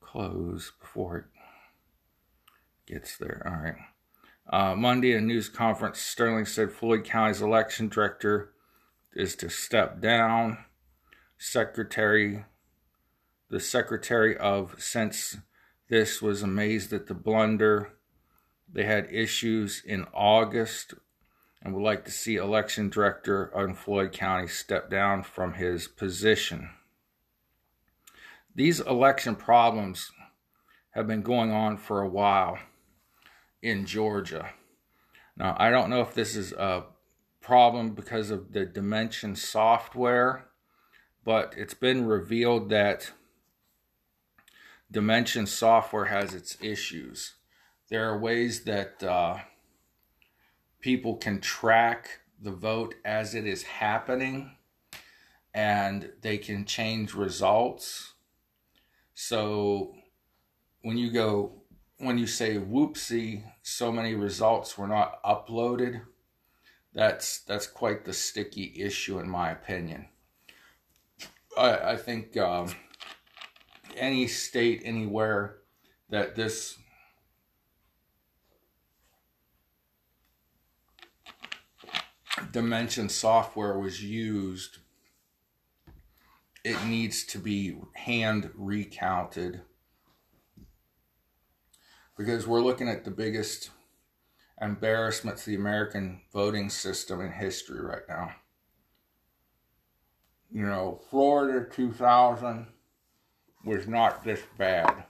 Close 0.00 0.72
before 0.80 1.18
it 1.18 1.24
gets 2.92 3.16
there. 3.16 3.42
All 3.46 3.62
right. 3.62 3.93
Uh, 4.50 4.74
Monday, 4.74 5.14
a 5.14 5.20
news 5.20 5.48
conference, 5.48 5.98
Sterling 5.98 6.44
said 6.44 6.70
Floyd 6.70 7.04
County's 7.04 7.40
election 7.40 7.88
director 7.88 8.52
is 9.14 9.34
to 9.36 9.48
step 9.48 10.00
down. 10.00 10.58
Secretary, 11.38 12.44
the 13.48 13.60
Secretary 13.60 14.36
of 14.36 14.74
since 14.78 15.38
this 15.88 16.20
was 16.20 16.42
amazed 16.42 16.92
at 16.92 17.06
the 17.06 17.14
blunder. 17.14 17.92
They 18.70 18.84
had 18.84 19.12
issues 19.12 19.82
in 19.84 20.06
August 20.12 20.94
and 21.62 21.74
would 21.74 21.82
like 21.82 22.04
to 22.04 22.10
see 22.10 22.36
election 22.36 22.90
director 22.90 23.50
in 23.56 23.74
Floyd 23.74 24.12
County 24.12 24.48
step 24.48 24.90
down 24.90 25.22
from 25.22 25.54
his 25.54 25.88
position. 25.88 26.70
These 28.54 28.80
election 28.80 29.36
problems 29.36 30.12
have 30.90 31.06
been 31.06 31.22
going 31.22 31.50
on 31.50 31.78
for 31.78 32.02
a 32.02 32.08
while 32.08 32.58
in 33.64 33.86
Georgia. 33.86 34.50
Now, 35.36 35.56
I 35.58 35.70
don't 35.70 35.88
know 35.88 36.02
if 36.02 36.12
this 36.12 36.36
is 36.36 36.52
a 36.52 36.84
problem 37.40 37.94
because 37.94 38.30
of 38.30 38.52
the 38.52 38.66
Dominion 38.66 39.34
software, 39.34 40.48
but 41.24 41.54
it's 41.56 41.74
been 41.74 42.06
revealed 42.06 42.68
that 42.68 43.10
Dominion 44.92 45.46
software 45.46 46.04
has 46.04 46.34
its 46.34 46.58
issues. 46.60 47.34
There 47.88 48.08
are 48.08 48.18
ways 48.18 48.64
that 48.64 49.02
uh, 49.02 49.38
people 50.80 51.16
can 51.16 51.40
track 51.40 52.20
the 52.40 52.52
vote 52.52 52.94
as 53.02 53.34
it 53.34 53.46
is 53.46 53.62
happening 53.62 54.56
and 55.54 56.12
they 56.20 56.36
can 56.36 56.66
change 56.66 57.14
results. 57.14 58.12
So 59.14 59.94
when 60.82 60.98
you 60.98 61.10
go 61.10 61.63
when 61.98 62.18
you 62.18 62.26
say 62.26 62.56
whoopsie, 62.56 63.44
so 63.62 63.92
many 63.92 64.14
results 64.14 64.76
were 64.76 64.88
not 64.88 65.22
uploaded, 65.22 66.02
that's 66.92 67.40
that's 67.40 67.66
quite 67.66 68.04
the 68.04 68.12
sticky 68.12 68.74
issue 68.76 69.18
in 69.18 69.28
my 69.28 69.50
opinion. 69.50 70.08
I, 71.56 71.92
I 71.92 71.96
think 71.96 72.36
um, 72.36 72.74
any 73.96 74.26
state 74.26 74.82
anywhere 74.84 75.58
that 76.10 76.34
this 76.34 76.78
Dominion 82.52 83.08
software 83.08 83.78
was 83.78 84.02
used, 84.02 84.78
it 86.62 86.84
needs 86.84 87.24
to 87.24 87.38
be 87.38 87.76
hand 87.94 88.50
recounted 88.54 89.62
because 92.16 92.46
we're 92.46 92.60
looking 92.62 92.88
at 92.88 93.04
the 93.04 93.10
biggest 93.10 93.70
embarrassment 94.60 95.38
to 95.38 95.46
the 95.46 95.56
American 95.56 96.20
voting 96.32 96.70
system 96.70 97.20
in 97.20 97.32
history 97.32 97.80
right 97.80 98.02
now. 98.08 98.32
You 100.52 100.62
know, 100.62 101.00
Florida 101.10 101.66
2000 101.68 102.66
was 103.64 103.88
not 103.88 104.22
this 104.24 104.40
bad. 104.56 105.04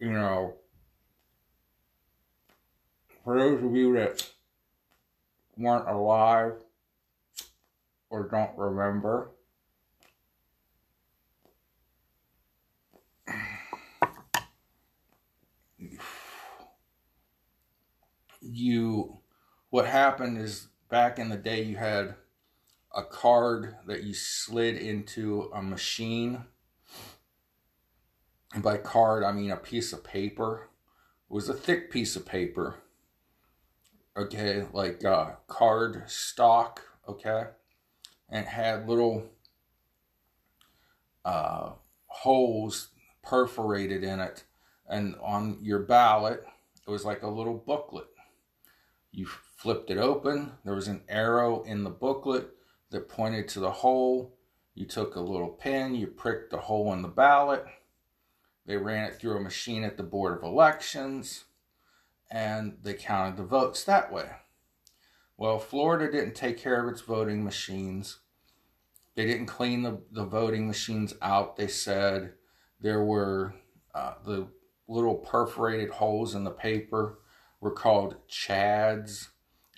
You 0.00 0.12
know, 0.12 0.54
for 3.24 3.38
those 3.38 3.62
of 3.62 3.74
you 3.74 3.94
that 3.94 4.28
weren't 5.56 5.88
alive 5.88 6.54
or 8.10 8.28
don't 8.28 8.56
remember, 8.56 9.30
you 18.58 19.18
what 19.70 19.86
happened 19.86 20.38
is 20.38 20.68
back 20.90 21.18
in 21.18 21.28
the 21.28 21.36
day 21.36 21.62
you 21.62 21.76
had 21.76 22.14
a 22.94 23.02
card 23.02 23.76
that 23.86 24.02
you 24.02 24.14
slid 24.14 24.76
into 24.76 25.50
a 25.54 25.62
machine. 25.62 26.44
And 28.52 28.62
by 28.62 28.78
card 28.78 29.24
i 29.24 29.32
mean 29.32 29.50
a 29.50 29.56
piece 29.56 29.92
of 29.92 30.04
paper. 30.04 30.70
It 31.30 31.34
was 31.34 31.48
a 31.48 31.54
thick 31.54 31.90
piece 31.90 32.16
of 32.16 32.26
paper. 32.26 32.76
Okay 34.16 34.64
like 34.72 35.04
uh, 35.04 35.32
card 35.46 36.04
stock 36.06 36.82
okay? 37.08 37.44
And 38.30 38.46
had 38.46 38.88
little 38.88 39.24
uh, 41.24 41.72
holes 42.06 42.88
perforated 43.22 44.04
in 44.04 44.20
it. 44.20 44.44
And 44.88 45.14
on 45.22 45.58
your 45.62 45.80
ballot 45.80 46.44
it 46.86 46.90
was 46.90 47.04
like 47.04 47.22
a 47.22 47.28
little 47.28 47.62
booklet 47.66 48.08
you 49.12 49.26
flipped 49.26 49.90
it 49.90 49.98
open. 49.98 50.52
There 50.64 50.74
was 50.74 50.88
an 50.88 51.02
arrow 51.08 51.62
in 51.62 51.84
the 51.84 51.90
booklet 51.90 52.50
that 52.90 53.08
pointed 53.08 53.48
to 53.48 53.60
the 53.60 53.70
hole. 53.70 54.36
You 54.74 54.86
took 54.86 55.16
a 55.16 55.20
little 55.20 55.48
pin, 55.48 55.94
you 55.94 56.06
pricked 56.06 56.50
the 56.50 56.58
hole 56.58 56.92
in 56.92 57.02
the 57.02 57.08
ballot. 57.08 57.64
They 58.66 58.76
ran 58.76 59.04
it 59.04 59.16
through 59.16 59.36
a 59.36 59.40
machine 59.40 59.82
at 59.82 59.96
the 59.96 60.02
Board 60.02 60.36
of 60.36 60.44
Elections 60.44 61.44
and 62.30 62.76
they 62.82 62.94
counted 62.94 63.36
the 63.36 63.44
votes 63.44 63.84
that 63.84 64.12
way. 64.12 64.28
Well, 65.36 65.58
Florida 65.58 66.10
didn't 66.10 66.34
take 66.34 66.58
care 66.58 66.84
of 66.84 66.92
its 66.92 67.00
voting 67.00 67.44
machines. 67.44 68.18
They 69.14 69.24
didn't 69.24 69.46
clean 69.46 69.82
the, 69.82 70.00
the 70.12 70.24
voting 70.24 70.66
machines 70.66 71.14
out. 71.22 71.56
They 71.56 71.68
said 71.68 72.34
there 72.80 73.02
were 73.02 73.54
uh, 73.94 74.14
the 74.24 74.48
little 74.86 75.16
perforated 75.16 75.90
holes 75.90 76.34
in 76.34 76.44
the 76.44 76.50
paper 76.50 77.20
were 77.60 77.70
called 77.70 78.16
chads. 78.28 79.28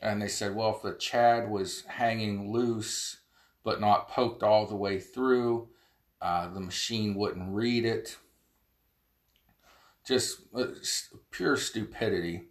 And 0.03 0.21
they 0.23 0.29
said, 0.29 0.55
well, 0.55 0.75
if 0.75 0.83
the 0.83 0.95
chad 0.95 1.51
was 1.51 1.85
hanging 1.87 2.53
loose 2.53 3.19
but 3.63 3.81
not 3.81 4.09
poked 4.09 4.43
all 4.43 4.67
the 4.67 4.77
way 4.77 4.99
through, 4.99 5.69
uh, 6.23 6.49
the 6.49 6.61
machine 6.61 7.15
wouldn't 7.15 7.55
read 7.55 7.85
it. 7.85 8.17
Just 10.07 10.41
uh, 10.55 10.67
pure 11.31 11.57
stupidity. 11.57 12.45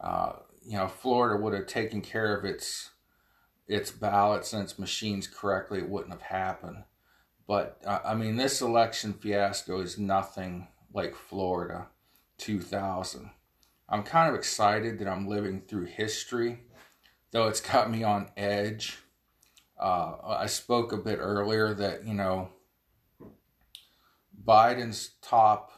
Uh, 0.00 0.34
you 0.64 0.76
know, 0.76 0.88
Florida 0.88 1.42
would 1.42 1.52
have 1.52 1.66
taken 1.66 2.00
care 2.00 2.36
of 2.36 2.44
its 2.44 2.90
its 3.68 3.90
ballots 3.90 4.52
and 4.52 4.62
its 4.62 4.78
machines 4.78 5.26
correctly, 5.26 5.78
it 5.78 5.88
wouldn't 5.88 6.12
have 6.12 6.22
happened. 6.22 6.84
But 7.46 7.80
uh, 7.86 8.00
I 8.04 8.14
mean, 8.14 8.36
this 8.36 8.60
election 8.60 9.14
fiasco 9.14 9.80
is 9.80 9.98
nothing 9.98 10.68
like 10.92 11.14
Florida 11.14 11.88
2000. 12.38 13.30
I'm 13.88 14.02
kind 14.02 14.28
of 14.28 14.34
excited 14.34 14.98
that 14.98 15.08
I'm 15.08 15.26
living 15.28 15.62
through 15.62 15.86
history, 15.86 16.60
though 17.30 17.48
it's 17.48 17.60
got 17.60 17.90
me 17.90 18.02
on 18.02 18.30
edge. 18.36 18.98
Uh, 19.78 20.14
I 20.24 20.46
spoke 20.46 20.92
a 20.92 20.96
bit 20.96 21.18
earlier 21.18 21.74
that, 21.74 22.06
you 22.06 22.14
know, 22.14 22.50
Biden's 24.44 25.10
top 25.20 25.70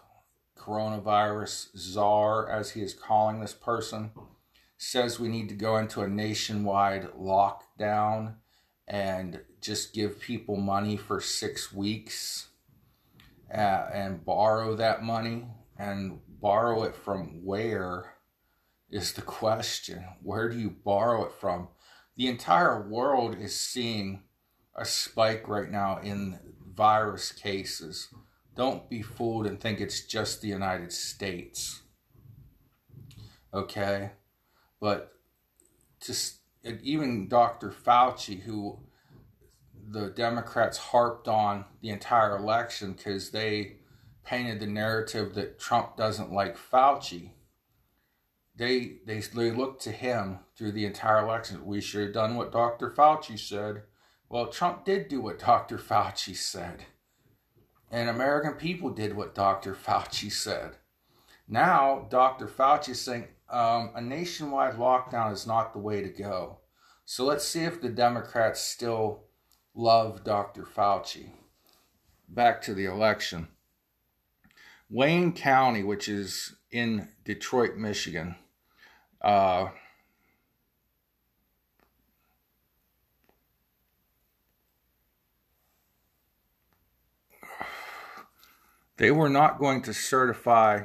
coronavirus 0.56 1.76
czar, 1.76 2.48
as 2.48 2.70
he 2.70 2.82
is 2.82 2.94
calling 2.94 3.40
this 3.40 3.52
person, 3.52 4.12
says 4.76 5.20
we 5.20 5.28
need 5.28 5.48
to 5.48 5.54
go 5.54 5.76
into 5.76 6.02
a 6.02 6.08
nationwide 6.08 7.08
lockdown 7.18 8.34
and 8.86 9.40
just 9.60 9.94
give 9.94 10.20
people 10.20 10.56
money 10.56 10.96
for 10.96 11.20
six 11.20 11.72
weeks 11.72 12.48
uh, 13.52 13.86
and 13.92 14.24
borrow 14.24 14.74
that 14.76 15.02
money 15.02 15.46
and 15.78 16.20
borrow 16.44 16.82
it 16.82 16.94
from 16.94 17.42
where 17.42 18.16
is 18.90 19.14
the 19.14 19.22
question. 19.22 20.04
Where 20.22 20.50
do 20.50 20.58
you 20.58 20.68
borrow 20.68 21.24
it 21.24 21.32
from? 21.32 21.68
The 22.16 22.28
entire 22.28 22.86
world 22.86 23.34
is 23.40 23.58
seeing 23.58 24.24
a 24.76 24.84
spike 24.84 25.48
right 25.48 25.70
now 25.70 26.00
in 26.02 26.38
virus 26.62 27.32
cases. 27.32 28.08
Don't 28.54 28.90
be 28.90 29.00
fooled 29.00 29.46
and 29.46 29.58
think 29.58 29.80
it's 29.80 30.02
just 30.02 30.42
the 30.42 30.48
United 30.48 30.92
States. 30.92 31.80
Okay? 33.54 34.10
But 34.82 35.14
just 36.04 36.40
even 36.62 37.26
Dr. 37.26 37.70
Fauci, 37.70 38.42
who 38.42 38.80
the 39.88 40.10
Democrats 40.10 40.76
harped 40.76 41.26
on 41.26 41.64
the 41.80 41.88
entire 41.88 42.36
election 42.36 42.92
because 42.92 43.30
they 43.30 43.76
painted 44.24 44.60
the 44.60 44.66
narrative 44.66 45.34
that 45.34 45.58
Trump 45.58 45.96
doesn't 45.96 46.32
like 46.32 46.56
Fauci. 46.56 47.30
They, 48.56 48.98
they, 49.06 49.20
they 49.20 49.50
looked 49.50 49.82
to 49.82 49.92
him 49.92 50.40
through 50.56 50.72
the 50.72 50.86
entire 50.86 51.18
election. 51.24 51.66
We 51.66 51.80
should 51.80 52.02
have 52.02 52.12
done 52.14 52.36
what 52.36 52.52
Dr. 52.52 52.90
Fauci 52.90 53.38
said. 53.38 53.82
Well, 54.28 54.46
Trump 54.46 54.84
did 54.84 55.08
do 55.08 55.20
what 55.20 55.38
Dr. 55.38 55.78
Fauci 55.90 56.36
said. 56.36 56.84
And 57.90 58.08
American 58.08 58.54
people 58.54 58.90
did 58.90 59.16
what 59.16 59.34
Dr. 59.34 59.74
Fauci 59.86 60.30
said. 60.30 60.76
Now, 61.46 62.06
Dr. 62.10 62.46
Fauci 62.46 62.90
is 62.90 63.00
saying 63.00 63.28
um, 63.50 63.90
a 63.94 64.00
nationwide 64.00 64.74
lockdown 64.74 65.32
is 65.32 65.46
not 65.46 65.72
the 65.72 65.78
way 65.78 66.00
to 66.02 66.08
go. 66.08 66.58
So 67.04 67.24
let's 67.24 67.46
see 67.46 67.64
if 67.64 67.80
the 67.80 67.90
Democrats 67.90 68.62
still 68.62 69.24
love 69.74 70.24
Dr. 70.24 70.62
Fauci. 70.62 71.30
Back 72.28 72.62
to 72.62 72.74
the 72.74 72.86
election. 72.86 73.48
Wayne 74.94 75.32
County, 75.32 75.82
which 75.82 76.08
is 76.08 76.54
in 76.70 77.08
Detroit, 77.24 77.74
Michigan, 77.74 78.36
uh, 79.20 79.70
they 88.98 89.10
were 89.10 89.28
not 89.28 89.58
going 89.58 89.82
to 89.82 89.92
certify 89.92 90.84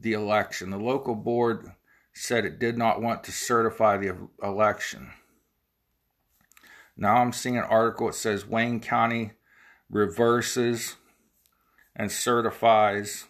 the 0.00 0.14
election. 0.14 0.70
The 0.70 0.78
local 0.78 1.14
board 1.14 1.72
said 2.14 2.46
it 2.46 2.58
did 2.58 2.78
not 2.78 3.02
want 3.02 3.24
to 3.24 3.30
certify 3.30 3.98
the 3.98 4.16
election. 4.42 5.10
Now 6.96 7.16
I'm 7.16 7.34
seeing 7.34 7.58
an 7.58 7.64
article 7.64 8.06
that 8.06 8.14
says 8.14 8.46
Wayne 8.46 8.80
County 8.80 9.32
reverses 9.90 10.96
and 11.98 12.12
certifies 12.12 13.26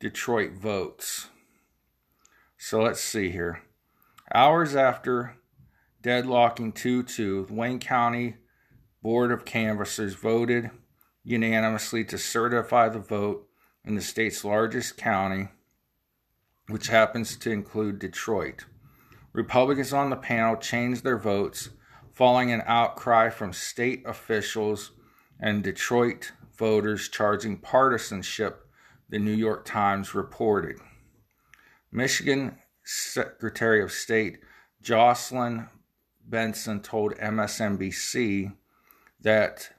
Detroit 0.00 0.52
votes. 0.52 1.28
So 2.56 2.80
let's 2.80 3.00
see 3.00 3.30
here. 3.30 3.62
Hours 4.34 4.74
after 4.74 5.36
deadlocking 6.02 6.74
2 6.74 7.02
2, 7.02 7.48
Wayne 7.50 7.78
County 7.78 8.36
Board 9.02 9.30
of 9.30 9.44
Canvassers 9.44 10.14
voted 10.14 10.70
unanimously 11.22 12.04
to 12.04 12.18
certify 12.18 12.88
the 12.88 12.98
vote 12.98 13.46
in 13.84 13.94
the 13.94 14.00
state's 14.00 14.44
largest 14.44 14.96
county, 14.96 15.48
which 16.68 16.88
happens 16.88 17.36
to 17.36 17.50
include 17.50 17.98
Detroit. 17.98 18.64
Republicans 19.32 19.92
on 19.92 20.10
the 20.10 20.16
panel 20.16 20.56
changed 20.56 21.04
their 21.04 21.18
votes 21.18 21.70
following 22.12 22.50
an 22.50 22.62
outcry 22.66 23.30
from 23.30 23.52
state 23.52 24.02
officials 24.06 24.92
and 25.38 25.62
Detroit 25.62 26.32
voters 26.58 27.08
charging 27.08 27.56
partisanship, 27.56 28.66
the 29.08 29.18
New 29.18 29.32
York 29.32 29.64
Times 29.64 30.14
reported. 30.14 30.76
Michigan 31.90 32.58
Secretary 32.84 33.80
of 33.80 33.92
State 33.92 34.40
Jocelyn 34.82 35.68
Benson 36.26 36.80
told 36.80 37.14
MSNBC 37.14 38.54
that 39.20 39.70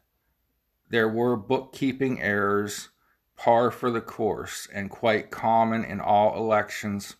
there 0.89 1.09
were 1.09 1.35
bookkeeping 1.35 2.21
errors 2.21 2.89
par 3.37 3.71
for 3.71 3.91
the 3.91 4.01
course 4.01 4.67
and 4.73 4.89
quite 4.89 5.31
common 5.31 5.83
in 5.83 5.99
all 5.99 6.35
elections, 6.37 7.15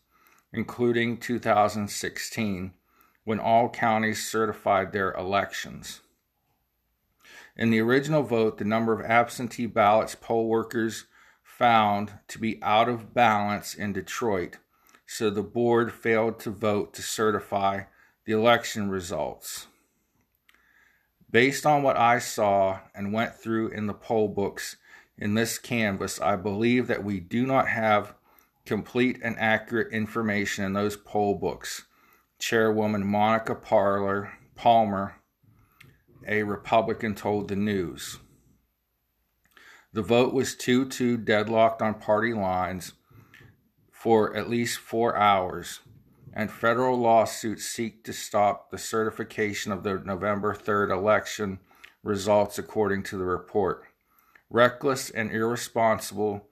including 0.52 1.18
2016, 1.18 2.74
when 3.24 3.40
all 3.40 3.70
counties 3.70 4.28
certified 4.28 4.92
their 4.92 5.14
elections. 5.14 6.02
In 7.60 7.72
the 7.72 7.82
original 7.82 8.24
vote, 8.24 8.58
the 8.58 8.64
number 8.64 8.94
of 8.94 9.06
absentee 9.06 9.66
ballots 9.66 10.16
poll 10.16 10.48
workers 10.48 11.08
found 11.44 12.14
to 12.30 12.40
be 12.40 12.58
out 12.64 12.88
of 12.88 13.14
balance 13.14 13.76
in 13.76 13.92
Detroit 13.92 14.60
so 15.06 15.30
the 15.30 15.44
board 15.44 15.92
failed 15.92 16.40
to 16.40 16.52
vote 16.52 16.94
to 16.94 17.02
certify 17.02 17.82
the 18.24 18.32
election 18.32 18.90
results. 18.90 19.68
Based 21.30 21.66
on 21.66 21.84
what 21.84 21.98
I 21.98 22.20
saw 22.20 22.80
and 22.96 23.12
went 23.12 23.36
through 23.36 23.72
in 23.72 23.88
the 23.88 23.94
poll 23.94 24.30
books 24.30 24.78
in 25.18 25.34
this 25.34 25.58
canvas, 25.58 26.22
I 26.22 26.38
believe 26.38 26.88
that 26.88 27.04
we 27.04 27.20
do 27.20 27.46
not 27.46 27.68
have 27.68 28.14
complete 28.66 29.20
and 29.22 29.38
accurate 29.38 29.92
information 29.92 30.64
in 30.64 30.72
those 30.72 30.96
poll 30.96 31.36
books. 31.36 31.88
Chairwoman 32.40 33.06
Monica 33.06 33.54
Parler, 33.54 34.32
Palmer, 34.56 35.19
a 36.28 36.44
Republican, 36.44 37.16
told 37.16 37.48
the 37.48 37.56
news. 37.56 38.20
The 39.94 40.02
vote 40.02 40.34
was 40.34 40.56
2 40.56 40.90
2 40.90 41.18
deadlocked 41.18 41.82
on 41.82 41.96
party 41.96 42.34
lines 42.34 42.94
for 43.92 44.36
at 44.36 44.50
least 44.50 44.80
four 44.80 45.18
hours 45.18 45.80
and 46.34 46.52
federal 46.52 46.98
lawsuits 46.98 47.66
seek 47.66 48.04
to 48.04 48.14
stop 48.14 48.70
the 48.70 48.78
certification 48.78 49.72
of 49.72 49.84
the 49.84 50.00
November 50.00 50.54
3rd 50.54 50.92
election 50.92 51.60
results, 52.04 52.58
according 52.58 53.04
to 53.04 53.18
the 53.18 53.26
report. 53.26 53.84
Reckless 54.50 55.10
and 55.10 55.32
irresponsible 55.32 56.48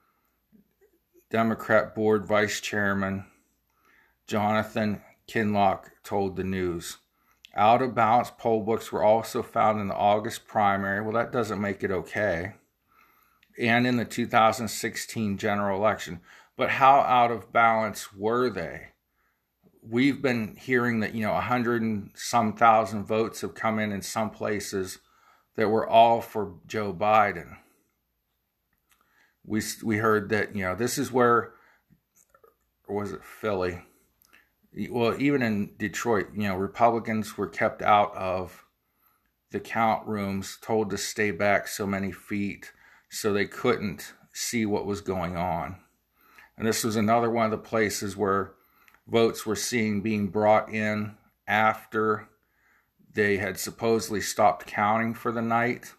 Democrat 1.30 1.95
Board 1.95 2.25
Vice 2.25 2.60
Chairman 2.60 3.25
Jonathan 4.27 5.01
Kinloch 5.27 5.89
told 6.03 6.36
the 6.36 6.43
news. 6.43 6.97
Out 7.56 7.82
of 7.82 7.96
balance 7.96 8.32
poll 8.38 8.62
books 8.62 8.92
were 8.92 9.04
also 9.04 9.42
found 9.42 9.80
in 9.80 9.88
the 9.88 9.96
August 9.96 10.48
primary. 10.48 11.02
Well, 11.02 11.14
that 11.14 11.32
doesn't 11.32 11.62
make 11.62 11.84
it 11.84 11.92
okay. 11.92 12.54
And 13.60 13.88
in 13.88 13.98
the 13.98 14.06
2016 14.06 15.38
general 15.38 15.78
election. 15.78 16.22
But 16.56 16.72
how 16.72 17.00
out 17.02 17.32
of 17.32 17.52
balance 17.52 18.14
were 18.14 18.50
they? 18.50 18.90
we've 19.90 20.22
been 20.22 20.56
hearing 20.56 21.00
that 21.00 21.14
you 21.16 21.22
know 21.22 21.36
a 21.36 21.42
hundred 21.42 21.82
and 21.82 22.12
some 22.16 22.54
thousand 22.54 23.06
votes 23.06 23.42
have 23.42 23.56
come 23.56 23.80
in 23.80 23.92
in 23.92 24.02
some 24.02 24.30
places 24.30 25.00
that 25.56 25.70
were 25.70 25.88
all 25.88 26.22
for 26.22 26.56
Joe 26.68 26.94
Biden. 26.94 27.58
We 29.46 29.62
we 29.84 29.98
heard 29.98 30.30
that 30.30 30.56
you 30.56 30.64
know 30.64 30.76
this 30.76 30.98
is 30.98 31.12
where, 31.12 31.54
was 32.88 33.12
it 33.12 33.24
Philly? 33.24 33.82
Well, 34.89 35.15
even 35.19 35.41
in 35.41 35.71
Detroit, 35.77 36.27
you 36.36 36.47
know, 36.47 36.56
Republicans 36.56 37.38
were 37.38 37.47
kept 37.47 37.82
out 37.82 38.15
of 38.15 38.65
the 39.51 39.60
count 39.60 40.06
rooms, 40.08 40.58
told 40.62 40.89
to 40.89 40.97
stay 40.97 41.32
back 41.32 41.67
so 41.67 41.88
many 41.88 42.12
feet, 42.12 42.73
so 43.10 43.32
they 43.32 43.45
couldn't 43.45 44.13
see 44.34 44.65
what 44.65 44.86
was 44.86 45.01
going 45.01 45.38
on. 45.38 45.77
And 46.58 46.67
this 46.67 46.84
was 46.84 46.95
another 46.95 47.30
one 47.30 47.45
of 47.45 47.51
the 47.51 47.58
places 47.58 48.17
where 48.17 48.53
votes 49.08 49.45
we're 49.45 49.56
seeing 49.56 50.01
being 50.01 50.27
brought 50.27 50.69
in 50.71 51.15
after 51.47 52.27
they 53.13 53.38
had 53.38 53.58
supposedly 53.58 54.21
stopped 54.21 54.67
counting 54.67 55.13
for 55.13 55.32
the 55.32 55.41
night. 55.41 55.93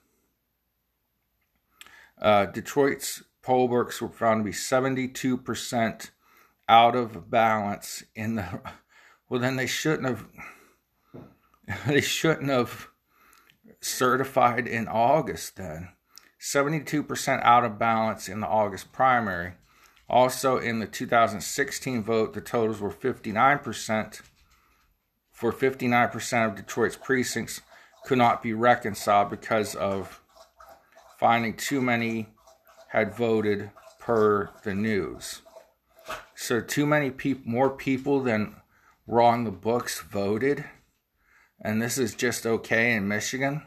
Uh, 2.20 2.46
Detroit's 2.46 3.22
poll 3.42 3.68
books 3.68 4.00
were 4.02 4.08
found 4.08 4.40
to 4.40 4.44
be 4.44 4.54
72% 4.54 6.10
out 6.68 6.94
of 6.94 7.30
balance 7.30 8.04
in 8.14 8.36
the 8.36 8.60
well 9.28 9.40
then 9.40 9.56
they 9.56 9.66
shouldn't 9.66 10.08
have 10.08 10.26
they 11.86 12.00
shouldn't 12.00 12.50
have 12.50 12.88
certified 13.80 14.66
in 14.66 14.88
August 14.88 15.56
then 15.56 15.88
72% 16.40 17.42
out 17.42 17.64
of 17.64 17.78
balance 17.78 18.28
in 18.28 18.40
the 18.40 18.46
August 18.46 18.92
primary 18.92 19.54
also, 20.10 20.56
in 20.56 20.78
the 20.78 20.86
2016 20.86 22.02
vote, 22.02 22.32
the 22.32 22.40
totals 22.40 22.80
were 22.80 22.90
59%. 22.90 24.22
For 25.32 25.52
59% 25.52 26.46
of 26.46 26.56
Detroit's 26.56 26.96
precincts 26.96 27.60
could 28.04 28.18
not 28.18 28.42
be 28.42 28.54
reconciled 28.54 29.30
because 29.30 29.74
of 29.74 30.22
finding 31.18 31.54
too 31.54 31.80
many 31.80 32.28
had 32.88 33.14
voted 33.14 33.70
per 34.00 34.50
the 34.64 34.74
news. 34.74 35.42
So, 36.34 36.60
too 36.60 36.86
many 36.86 37.10
people, 37.10 37.50
more 37.50 37.70
people 37.70 38.22
than 38.22 38.56
were 39.06 39.22
on 39.22 39.44
the 39.44 39.50
books 39.50 40.00
voted, 40.00 40.64
and 41.60 41.82
this 41.82 41.98
is 41.98 42.14
just 42.14 42.46
okay 42.46 42.92
in 42.92 43.08
Michigan. 43.08 43.62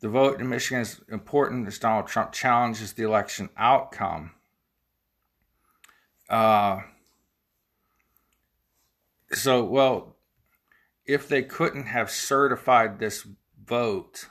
The 0.00 0.08
vote 0.08 0.40
in 0.40 0.48
Michigan 0.48 0.82
is 0.82 1.00
important 1.10 1.66
as 1.66 1.78
Donald 1.78 2.06
Trump 2.06 2.32
challenges 2.32 2.92
the 2.92 3.02
election 3.02 3.50
outcome. 3.56 4.32
Uh, 6.28 6.82
so, 9.32 9.64
well, 9.64 10.16
if 11.04 11.28
they 11.28 11.42
couldn't 11.42 11.86
have 11.86 12.10
certified 12.10 12.98
this 12.98 13.26
vote, 13.64 14.28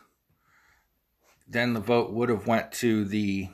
then 1.48 1.74
the 1.74 1.80
vote 1.80 2.12
would 2.12 2.30
have 2.30 2.48
went 2.48 2.72
to 2.72 3.04
the 3.04 3.50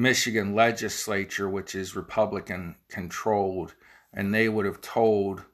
Michigan 0.00 0.54
legislature, 0.54 1.48
which 1.48 1.74
is 1.74 1.94
Republican 1.94 2.76
controlled, 2.88 3.74
and 4.12 4.34
they 4.34 4.48
would 4.48 4.64
have 4.64 4.80
told, 4.80 5.44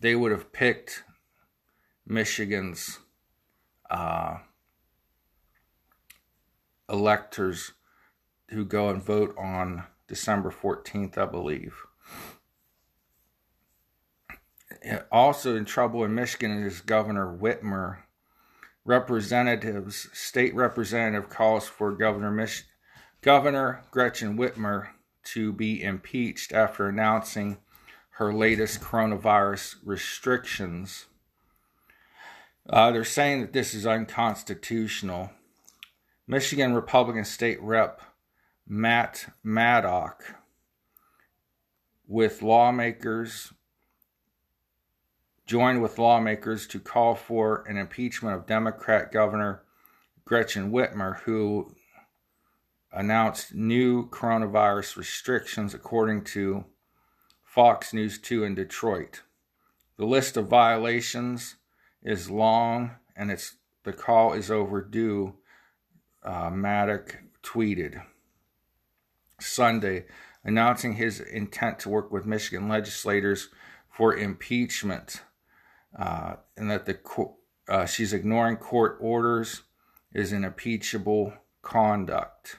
they 0.00 0.14
would 0.14 0.32
have 0.32 0.52
picked 0.52 1.04
Michigan's 2.06 3.00
uh, 3.90 4.38
electors 6.88 7.72
who 8.50 8.64
go 8.64 8.90
and 8.90 9.02
vote 9.02 9.34
on 9.38 9.84
December 10.06 10.50
14th, 10.50 11.16
I 11.16 11.26
believe. 11.26 11.74
Also 15.10 15.56
in 15.56 15.64
trouble 15.64 16.04
in 16.04 16.14
Michigan 16.14 16.62
is 16.62 16.80
Governor 16.80 17.36
Whitmer. 17.36 17.98
Representatives, 18.84 20.10
state 20.12 20.54
representative 20.54 21.30
calls 21.30 21.66
for 21.66 21.92
Governor 21.92 22.30
Mich- 22.30 22.66
Governor 23.24 23.82
Gretchen 23.90 24.36
Whitmer 24.36 24.88
to 25.32 25.50
be 25.50 25.82
impeached 25.82 26.52
after 26.52 26.86
announcing 26.86 27.56
her 28.18 28.34
latest 28.34 28.82
coronavirus 28.82 29.76
restrictions. 29.82 31.06
Uh, 32.68 32.90
they're 32.90 33.02
saying 33.02 33.40
that 33.40 33.54
this 33.54 33.72
is 33.72 33.86
unconstitutional. 33.86 35.30
Michigan 36.26 36.74
Republican 36.74 37.24
State 37.24 37.58
Rep 37.62 38.02
Matt 38.68 39.32
Maddock 39.42 40.34
with 42.06 42.42
lawmakers 42.42 43.54
joined 45.46 45.80
with 45.80 45.98
lawmakers 45.98 46.66
to 46.66 46.78
call 46.78 47.14
for 47.14 47.64
an 47.66 47.78
impeachment 47.78 48.36
of 48.36 48.46
Democrat 48.46 49.10
Governor 49.10 49.62
Gretchen 50.26 50.70
Whitmer, 50.70 51.20
who 51.20 51.74
announced 52.94 53.54
new 53.54 54.08
coronavirus 54.08 54.96
restrictions, 54.96 55.74
according 55.74 56.24
to 56.24 56.64
Fox 57.44 57.92
News 57.92 58.18
2 58.18 58.44
in 58.44 58.54
Detroit. 58.54 59.22
The 59.96 60.06
list 60.06 60.36
of 60.36 60.48
violations 60.48 61.56
is 62.02 62.30
long 62.30 62.92
and 63.16 63.30
it's 63.30 63.56
the 63.84 63.92
call 63.92 64.32
is 64.32 64.50
overdue, 64.50 65.34
uh, 66.22 66.50
Maddock 66.50 67.18
tweeted. 67.42 68.02
Sunday, 69.40 70.06
announcing 70.42 70.94
his 70.94 71.20
intent 71.20 71.78
to 71.80 71.90
work 71.90 72.10
with 72.10 72.24
Michigan 72.24 72.68
legislators 72.68 73.50
for 73.90 74.16
impeachment, 74.16 75.22
uh, 75.98 76.36
and 76.56 76.70
that 76.70 76.86
the 76.86 76.98
uh, 77.68 77.86
she's 77.86 78.12
ignoring 78.12 78.56
court 78.56 78.96
orders 79.00 79.62
is 80.12 80.32
an 80.32 80.44
impeachable 80.44 81.34
conduct. 81.62 82.58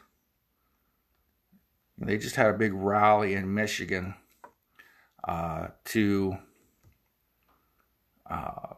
They 1.98 2.18
just 2.18 2.36
had 2.36 2.48
a 2.48 2.58
big 2.58 2.74
rally 2.74 3.34
in 3.34 3.54
Michigan 3.54 4.16
uh, 5.24 5.68
to 5.86 6.38
uh, 8.30 8.74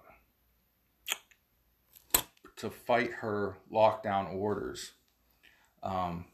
to 2.58 2.70
fight 2.70 3.12
her 3.22 3.58
lockdown 3.72 4.34
orders. 4.34 4.92
Um, 5.82 6.26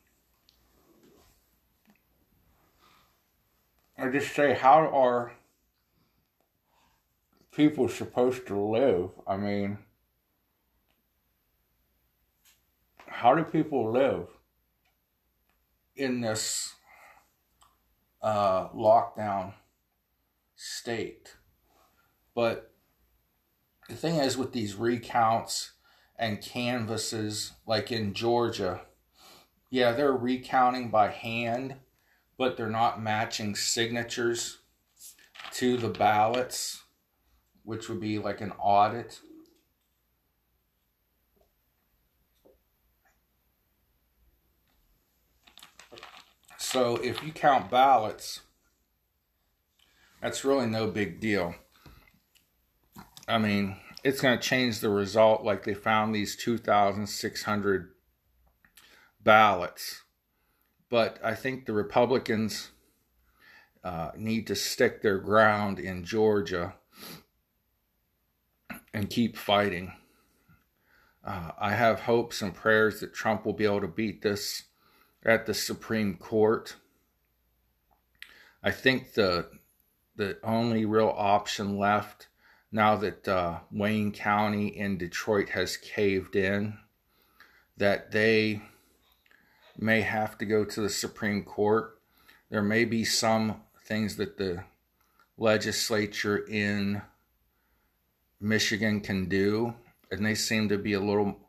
I 3.97 4.09
just 4.09 4.33
say, 4.33 4.53
how 4.53 4.89
are 4.89 5.33
people 7.51 7.87
supposed 7.87 8.47
to 8.47 8.59
live? 8.59 9.11
I 9.27 9.37
mean, 9.37 9.77
how 13.07 13.35
do 13.35 13.43
people 13.43 13.91
live 13.91 14.27
in 15.95 16.21
this 16.21 16.73
uh, 18.21 18.69
lockdown 18.69 19.53
state? 20.55 21.35
But 22.35 22.71
the 23.89 23.95
thing 23.95 24.15
is, 24.15 24.37
with 24.37 24.53
these 24.53 24.75
recounts 24.75 25.73
and 26.17 26.41
canvasses, 26.41 27.53
like 27.65 27.91
in 27.91 28.13
Georgia, 28.13 28.81
yeah, 29.69 29.91
they're 29.91 30.13
recounting 30.13 30.89
by 30.89 31.09
hand 31.09 31.75
but 32.37 32.57
they're 32.57 32.69
not 32.69 33.01
matching 33.01 33.55
signatures 33.55 34.59
to 35.51 35.77
the 35.77 35.89
ballots, 35.89 36.83
which 37.63 37.89
would 37.89 37.99
be 37.99 38.19
like 38.19 38.41
an 38.41 38.51
audit. 38.59 39.19
So 46.73 46.95
if 46.95 47.21
you 47.21 47.31
count 47.31 47.69
ballots, 47.69 48.41
that's 50.19 50.43
really 50.43 50.65
no 50.65 50.87
big 50.87 51.19
deal. 51.19 51.53
I 53.27 53.37
mean, 53.37 53.75
it's 54.03 54.19
going 54.19 54.39
to 54.39 54.43
change 54.43 54.79
the 54.79 54.89
result 54.89 55.43
like 55.43 55.65
they 55.65 55.75
found 55.75 56.15
these 56.15 56.35
2,600 56.35 57.91
ballots. 59.23 60.01
But 60.89 61.19
I 61.23 61.35
think 61.35 61.67
the 61.67 61.73
Republicans 61.73 62.71
uh, 63.83 64.09
need 64.17 64.47
to 64.47 64.55
stick 64.55 65.03
their 65.03 65.19
ground 65.19 65.77
in 65.77 66.03
Georgia 66.03 66.73
and 68.91 69.11
keep 69.11 69.37
fighting. 69.37 69.93
Uh, 71.23 71.51
I 71.59 71.75
have 71.75 71.99
hopes 71.99 72.41
and 72.41 72.51
prayers 72.51 72.99
that 73.01 73.13
Trump 73.13 73.45
will 73.45 73.53
be 73.53 73.65
able 73.65 73.81
to 73.81 73.87
beat 73.87 74.23
this 74.23 74.63
at 75.25 75.45
the 75.45 75.53
Supreme 75.53 76.15
Court. 76.15 76.75
I 78.63 78.71
think 78.71 79.13
the 79.13 79.49
the 80.15 80.37
only 80.43 80.85
real 80.85 81.13
option 81.15 81.77
left 81.77 82.27
now 82.71 82.95
that 82.97 83.27
uh, 83.27 83.59
Wayne 83.71 84.11
County 84.11 84.67
in 84.67 84.97
Detroit 84.97 85.49
has 85.49 85.77
caved 85.77 86.35
in, 86.35 86.77
that 87.77 88.11
they 88.11 88.61
may 89.77 90.01
have 90.01 90.37
to 90.37 90.45
go 90.45 90.65
to 90.65 90.81
the 90.81 90.89
Supreme 90.89 91.43
Court. 91.43 91.99
There 92.49 92.61
may 92.61 92.85
be 92.85 93.05
some 93.05 93.61
things 93.85 94.15
that 94.17 94.37
the 94.37 94.63
legislature 95.37 96.37
in 96.37 97.01
Michigan 98.39 99.01
can 99.01 99.27
do, 99.27 99.75
and 100.11 100.25
they 100.25 100.35
seem 100.35 100.69
to 100.69 100.77
be 100.77 100.93
a 100.93 100.99
little 100.99 101.39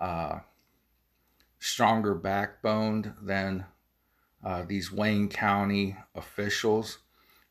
uh, 0.00 0.40
stronger 1.60 2.14
backboned 2.14 3.14
than 3.22 3.66
uh, 4.44 4.64
these 4.66 4.90
Wayne 4.90 5.28
County 5.28 5.96
officials. 6.14 6.98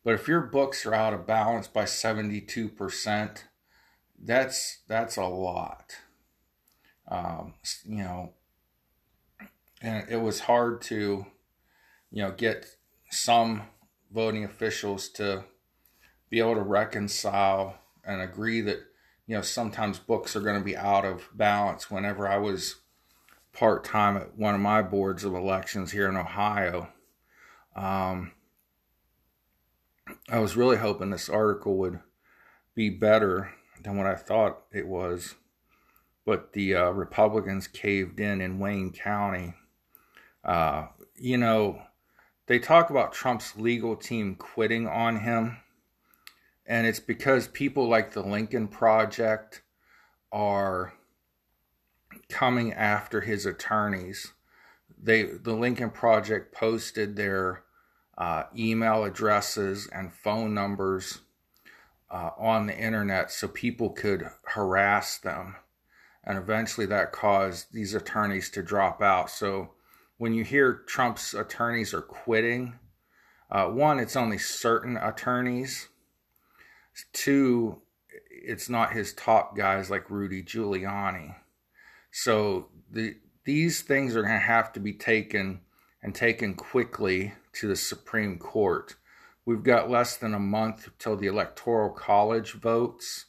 But 0.04 0.16
if 0.16 0.28
your 0.28 0.42
books 0.42 0.86
are 0.86 0.94
out 0.94 1.14
of 1.14 1.28
balance 1.28 1.68
by 1.68 1.84
72%, 1.84 3.44
that's 4.22 4.80
that's 4.88 5.16
a 5.18 5.26
lot. 5.26 5.96
Um, 7.08 7.54
you 7.86 8.04
know, 8.04 8.34
and 9.82 10.10
it 10.10 10.18
was 10.18 10.42
hard 10.42 10.82
to, 10.84 11.26
you 12.12 12.24
know, 12.24 12.32
get 12.32 12.66
some 13.12 13.64
voting 14.12 14.44
officials 14.44 15.10
to 15.10 15.46
be 16.30 16.40
able 16.40 16.56
to 16.56 16.62
reconcile 16.62 17.80
and 18.04 18.22
agree 18.22 18.62
that, 18.62 18.80
you 19.28 19.36
know, 19.36 19.42
sometimes 19.42 20.00
books 20.00 20.36
are 20.36 20.42
going 20.42 20.58
to 20.58 20.66
be 20.66 20.78
out 20.78 21.06
of 21.06 21.30
balance. 21.34 21.90
Whenever 21.90 22.28
I 22.28 22.38
was 22.38 22.76
part 23.54 23.84
time 23.84 24.18
at 24.18 24.38
one 24.38 24.56
of 24.56 24.62
my 24.62 24.82
boards 24.82 25.24
of 25.24 25.34
elections 25.34 25.92
here 25.92 26.08
in 26.08 26.16
Ohio, 26.16 26.90
um, 27.76 28.32
I 30.30 30.40
was 30.40 30.56
really 30.56 30.78
hoping 30.78 31.10
this 31.10 31.30
article 31.30 31.78
would 31.78 32.00
be 32.76 32.90
better 32.90 33.52
than 33.84 33.98
what 33.98 34.08
I 34.08 34.16
thought 34.16 34.64
it 34.72 34.88
was. 34.88 35.36
But 36.26 36.54
the 36.54 36.76
uh, 36.76 36.90
Republicans 36.92 37.68
caved 37.68 38.20
in 38.20 38.42
in 38.42 38.60
Wayne 38.60 38.92
County. 38.92 39.56
Uh, 40.44 40.88
you 41.16 41.38
know, 41.38 41.82
they 42.48 42.60
talk 42.60 42.90
about 42.90 43.14
Trump's 43.14 43.56
legal 43.58 43.96
team 43.96 44.36
quitting 44.36 44.88
on 44.88 45.22
him. 45.22 45.58
And 46.66 46.86
it's 46.86 47.00
because 47.00 47.48
people 47.48 47.88
like 47.88 48.14
the 48.14 48.22
Lincoln 48.22 48.68
Project 48.68 49.64
are 50.32 50.94
coming 52.30 52.74
after 52.74 53.22
his 53.22 53.46
attorneys. 53.46 54.34
They 55.02 55.24
the 55.24 55.54
Lincoln 55.54 55.90
Project 55.90 56.54
posted 56.54 57.16
their 57.16 57.64
uh, 58.18 58.44
email 58.58 59.04
addresses 59.04 59.88
and 59.88 60.14
phone 60.14 60.54
numbers 60.54 61.20
uh, 62.12 62.32
on 62.38 62.68
the 62.68 62.78
internet 62.78 63.32
so 63.32 63.48
people 63.48 63.90
could 63.90 64.30
harass 64.44 65.18
them. 65.18 65.56
And 66.24 66.38
eventually 66.38 66.86
that 66.88 67.12
caused 67.12 67.74
these 67.74 67.94
attorneys 67.94 68.50
to 68.52 68.62
drop 68.62 69.02
out. 69.02 69.30
So 69.30 69.72
when 70.18 70.34
you 70.34 70.44
hear 70.44 70.84
Trump's 70.86 71.34
attorneys 71.34 71.94
are 71.94 72.02
quitting, 72.02 72.78
uh, 73.50 73.68
one, 73.68 74.00
it's 74.00 74.16
only 74.16 74.38
certain 74.38 74.98
attorneys. 74.98 75.88
Two, 77.14 77.82
it's 78.30 78.70
not 78.70 78.94
his 78.94 79.14
top 79.14 79.56
guys 79.56 79.90
like 79.90 80.10
Rudy 80.10 80.44
Giuliani. 80.44 81.36
So 82.12 82.70
the 82.92 83.16
these 83.46 83.82
things 83.82 84.16
are 84.16 84.22
going 84.22 84.34
to 84.34 84.40
have 84.40 84.72
to 84.74 84.80
be 84.80 84.94
taken 84.94 85.62
and 86.04 86.14
taken 86.14 86.54
quickly 86.54 87.34
to 87.54 87.68
the 87.68 87.76
Supreme 87.76 88.38
Court. 88.38 88.96
We've 89.46 89.64
got 89.64 89.90
less 89.90 90.18
than 90.18 90.34
a 90.34 90.40
month 90.40 90.90
till 91.00 91.16
the 91.16 91.28
Electoral 91.28 91.90
College 91.90 92.54
votes, 92.54 93.26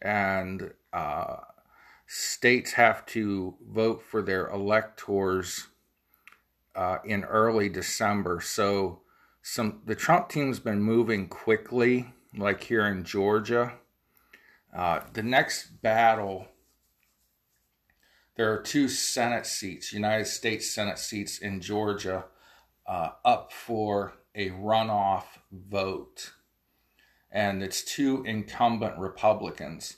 and 0.00 0.72
uh, 0.92 1.38
states 2.06 2.72
have 2.74 3.04
to 3.06 3.56
vote 3.68 4.02
for 4.02 4.22
their 4.22 4.48
electors 4.48 5.66
uh, 6.76 6.98
in 7.04 7.24
early 7.24 7.68
December. 7.68 8.40
So, 8.40 9.00
some 9.42 9.82
the 9.84 9.94
Trump 9.94 10.28
team's 10.28 10.60
been 10.60 10.82
moving 10.82 11.28
quickly, 11.28 12.12
like 12.36 12.62
here 12.64 12.86
in 12.86 13.04
Georgia. 13.04 13.74
Uh, 14.74 15.00
the 15.12 15.22
next 15.22 15.82
battle 15.82 16.46
there 18.36 18.52
are 18.52 18.60
two 18.60 18.88
Senate 18.88 19.46
seats, 19.46 19.92
United 19.92 20.26
States 20.26 20.70
Senate 20.70 20.98
seats 20.98 21.38
in 21.38 21.60
Georgia, 21.60 22.24
uh, 22.86 23.10
up 23.24 23.52
for 23.52 24.12
a 24.34 24.50
runoff 24.50 25.24
vote. 25.50 26.32
And 27.30 27.62
it's 27.62 27.82
two 27.82 28.22
incumbent 28.24 28.98
Republicans. 28.98 29.96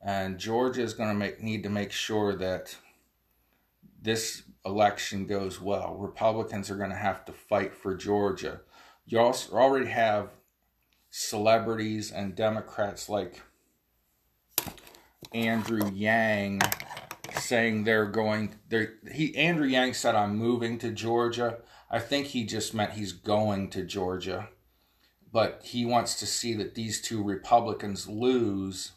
And 0.00 0.38
Georgia 0.38 0.82
is 0.82 0.94
going 0.94 1.10
to 1.10 1.14
make 1.14 1.42
need 1.42 1.64
to 1.64 1.68
make 1.68 1.92
sure 1.92 2.34
that 2.36 2.76
this 4.00 4.44
election 4.64 5.26
goes 5.26 5.60
well. 5.60 5.96
Republicans 5.96 6.70
are 6.70 6.76
going 6.76 6.90
to 6.90 6.96
have 6.96 7.24
to 7.26 7.32
fight 7.32 7.74
for 7.74 7.94
Georgia. 7.94 8.60
You 9.04 9.18
also 9.18 9.54
already 9.54 9.90
have 9.90 10.30
celebrities 11.10 12.12
and 12.12 12.36
Democrats 12.36 13.08
like 13.08 13.42
Andrew 15.32 15.90
Yang 15.92 16.62
saying 17.40 17.84
they're 17.84 18.06
going 18.06 18.54
there 18.68 18.94
he 19.12 19.36
Andrew 19.36 19.66
Yang 19.66 19.94
said 19.94 20.14
I'm 20.14 20.36
moving 20.36 20.78
to 20.78 20.90
Georgia. 20.90 21.58
I 21.90 21.98
think 21.98 22.28
he 22.28 22.44
just 22.44 22.74
meant 22.74 22.92
he's 22.92 23.12
going 23.12 23.70
to 23.70 23.84
Georgia. 23.84 24.48
But 25.32 25.62
he 25.64 25.84
wants 25.84 26.18
to 26.20 26.26
see 26.26 26.54
that 26.54 26.74
these 26.74 27.00
two 27.00 27.22
Republicans 27.22 28.08
lose 28.08 28.92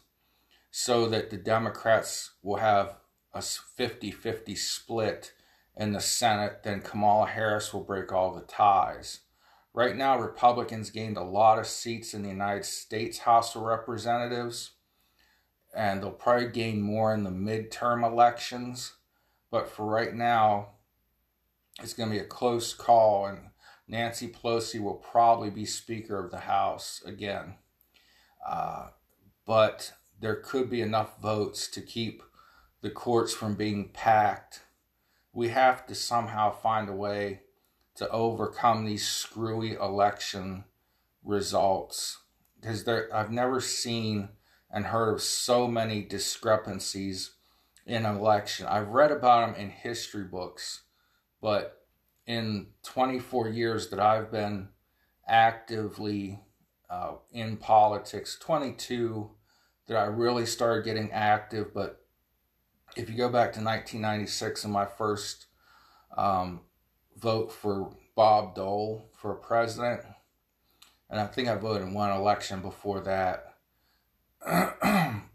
so 0.70 1.08
that 1.08 1.30
the 1.30 1.36
Democrats 1.36 2.32
will 2.42 2.56
have 2.56 2.96
a 3.32 3.38
50-50 3.38 4.56
split 4.56 5.32
in 5.76 5.92
the 5.92 6.00
Senate, 6.00 6.62
then 6.62 6.80
Kamala 6.80 7.26
Harris 7.26 7.72
will 7.72 7.82
break 7.82 8.12
all 8.12 8.34
the 8.34 8.42
ties. 8.42 9.20
Right 9.72 9.96
now, 9.96 10.18
Republicans 10.18 10.90
gained 10.90 11.16
a 11.16 11.24
lot 11.24 11.58
of 11.58 11.66
seats 11.66 12.14
in 12.14 12.22
the 12.22 12.28
United 12.28 12.64
States 12.64 13.18
House 13.18 13.56
of 13.56 13.62
Representatives 13.62 14.73
and 15.74 16.02
they'll 16.02 16.10
probably 16.10 16.48
gain 16.48 16.80
more 16.80 17.12
in 17.14 17.24
the 17.24 17.30
midterm 17.30 18.04
elections. 18.04 18.94
But 19.50 19.68
for 19.68 19.86
right 19.86 20.14
now, 20.14 20.68
it's 21.82 21.94
going 21.94 22.08
to 22.08 22.14
be 22.14 22.22
a 22.22 22.26
close 22.26 22.72
call, 22.72 23.26
and 23.26 23.50
Nancy 23.88 24.28
Pelosi 24.28 24.80
will 24.80 24.94
probably 24.94 25.50
be 25.50 25.64
Speaker 25.64 26.24
of 26.24 26.30
the 26.30 26.40
House 26.40 27.02
again. 27.04 27.54
Uh, 28.46 28.88
but 29.46 29.92
there 30.20 30.36
could 30.36 30.70
be 30.70 30.80
enough 30.80 31.20
votes 31.20 31.68
to 31.68 31.80
keep 31.80 32.22
the 32.80 32.90
courts 32.90 33.32
from 33.32 33.54
being 33.54 33.88
packed. 33.88 34.62
We 35.32 35.48
have 35.48 35.86
to 35.86 35.94
somehow 35.94 36.50
find 36.50 36.88
a 36.88 36.94
way 36.94 37.40
to 37.96 38.08
overcome 38.10 38.84
these 38.84 39.06
screwy 39.06 39.74
election 39.74 40.64
results 41.24 42.18
because 42.60 42.86
I've 42.88 43.30
never 43.30 43.60
seen 43.60 44.30
and 44.74 44.86
heard 44.86 45.14
of 45.14 45.22
so 45.22 45.68
many 45.68 46.02
discrepancies 46.02 47.30
in 47.86 48.04
election. 48.04 48.66
I've 48.66 48.88
read 48.88 49.12
about 49.12 49.54
them 49.54 49.62
in 49.62 49.70
history 49.70 50.24
books, 50.24 50.82
but 51.40 51.86
in 52.26 52.68
24 52.82 53.48
years 53.48 53.88
that 53.90 54.00
I've 54.00 54.32
been 54.32 54.68
actively 55.26 56.40
uh, 56.90 57.12
in 57.32 57.56
politics, 57.56 58.36
22 58.40 59.30
that 59.86 59.96
I 59.96 60.06
really 60.06 60.44
started 60.44 60.84
getting 60.84 61.12
active. 61.12 61.72
But 61.72 62.04
if 62.96 63.08
you 63.08 63.16
go 63.16 63.28
back 63.28 63.52
to 63.52 63.60
1996 63.60 64.64
and 64.64 64.72
my 64.72 64.86
first 64.86 65.46
um, 66.16 66.60
vote 67.16 67.52
for 67.52 67.94
Bob 68.14 68.54
Dole 68.54 69.08
for 69.12 69.34
president. 69.34 70.02
And 71.10 71.20
I 71.20 71.26
think 71.26 71.48
I 71.48 71.54
voted 71.56 71.86
in 71.86 71.94
one 71.94 72.10
election 72.10 72.60
before 72.60 73.00
that. 73.00 73.53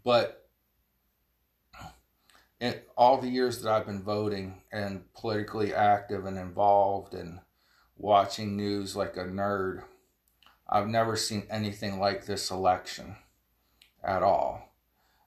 But 0.04 0.48
in 2.60 2.74
all 2.96 3.18
the 3.20 3.28
years 3.28 3.62
that 3.62 3.72
I've 3.72 3.86
been 3.86 4.02
voting 4.02 4.62
and 4.70 5.12
politically 5.14 5.74
active 5.74 6.26
and 6.26 6.38
involved 6.38 7.14
and 7.14 7.40
watching 7.96 8.56
news 8.56 8.94
like 8.94 9.16
a 9.16 9.24
nerd, 9.24 9.82
I've 10.68 10.88
never 10.88 11.16
seen 11.16 11.46
anything 11.50 11.98
like 11.98 12.26
this 12.26 12.50
election 12.50 13.16
at 14.04 14.22
all. 14.22 14.74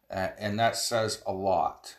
And 0.09 0.59
that 0.59 0.75
says 0.75 1.23
a 1.25 1.33
lot. 1.33 1.97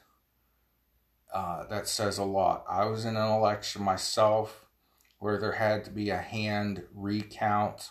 Uh, 1.32 1.66
that 1.66 1.89
says 1.89 2.16
a 2.16 2.24
lot. 2.24 2.64
I 2.68 2.85
was 2.85 3.05
in 3.05 3.16
an 3.16 3.28
election 3.28 3.82
myself 3.82 4.66
where 5.18 5.39
there 5.39 5.53
had 5.53 5.85
to 5.85 5.91
be 5.91 6.11
a 6.11 6.18
hand 6.18 6.85
recount. 6.95 7.91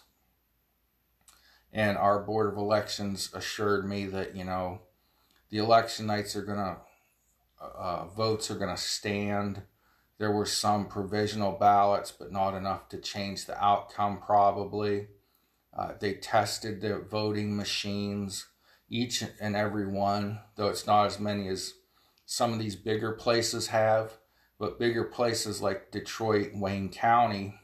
And 1.74 1.98
our 1.98 2.20
Board 2.20 2.54
of 2.54 2.58
Elections 2.58 3.32
assured 3.34 3.90
me 3.90 4.06
that, 4.06 4.36
you 4.36 4.44
know, 4.44 4.82
the 5.50 5.58
election 5.58 6.06
nights 6.06 6.36
are 6.36 6.44
going 6.44 6.60
to 6.60 6.78
uh, 7.60 8.06
votes 8.08 8.52
are 8.52 8.60
to 8.60 8.82
stand. 8.82 9.64
There 10.18 10.32
were 10.32 10.46
some 10.46 10.86
provisional 10.86 11.54
ballots, 11.54 12.12
but 12.12 12.32
not 12.32 12.54
enough 12.54 12.90
to 12.90 12.98
change 12.98 13.46
the 13.46 13.62
outcome, 13.64 14.20
probably. 14.20 15.08
Uh, 15.76 15.94
they 16.00 16.14
tested 16.14 16.82
the 16.82 17.00
voting 17.00 17.56
machines, 17.56 18.48
each 18.90 19.24
and 19.40 19.56
every 19.56 19.88
one, 19.88 20.40
though 20.56 20.68
it's 20.68 20.86
not 20.86 21.08
as 21.08 21.20
many 21.20 21.48
as 21.48 21.74
some 22.26 22.54
of 22.54 22.60
these 22.60 22.76
bigger 22.76 23.14
places 23.14 23.68
have. 23.68 24.18
But 24.60 24.80
bigger 24.80 25.04
places 25.04 25.62
like 25.62 25.92
Detroit, 25.92 26.52
Wayne 26.54 26.90
County 26.90 27.56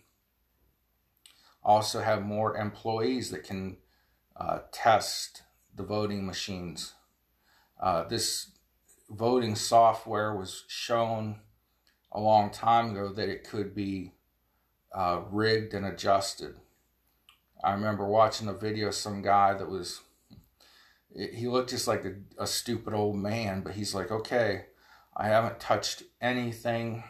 also 1.63 2.01
have 2.01 2.23
more 2.23 2.57
employees 2.57 3.29
that 3.29 3.43
can 3.43 3.77
uh, 4.39 4.59
test 4.71 5.43
the 5.75 5.83
voting 5.83 6.25
machines. 6.25 6.93
Uh, 7.79 8.03
this 8.05 8.51
voting 9.09 9.55
software 9.55 10.35
was 10.35 10.63
shown 10.67 11.39
a 12.11 12.19
long 12.19 12.49
time 12.49 12.91
ago 12.91 13.09
that 13.13 13.29
it 13.29 13.47
could 13.47 13.75
be 13.75 14.13
uh, 14.93 15.21
rigged 15.29 15.73
and 15.73 15.85
adjusted. 15.85 16.55
I 17.63 17.73
remember 17.73 18.07
watching 18.07 18.47
a 18.47 18.53
video 18.53 18.87
of 18.87 18.95
some 18.95 19.21
guy 19.21 19.53
that 19.53 19.69
was, 19.69 20.01
he 21.13 21.47
looked 21.47 21.71
just 21.71 21.87
like 21.87 22.05
a, 22.05 22.15
a 22.37 22.47
stupid 22.47 22.93
old 22.93 23.17
man, 23.17 23.61
but 23.61 23.73
he's 23.73 23.93
like, 23.93 24.11
okay, 24.11 24.65
I 25.15 25.27
haven't 25.27 25.59
touched 25.59 26.03
anything. 26.21 27.03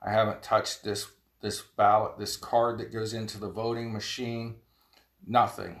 I 0.00 0.12
haven't 0.12 0.42
touched 0.42 0.84
this 0.84 1.08
this 1.40 1.62
ballot, 1.62 2.18
this 2.18 2.36
card 2.36 2.78
that 2.78 2.92
goes 2.92 3.14
into 3.14 3.38
the 3.38 3.48
voting 3.48 3.92
machine, 3.92 4.56
nothing. 5.26 5.80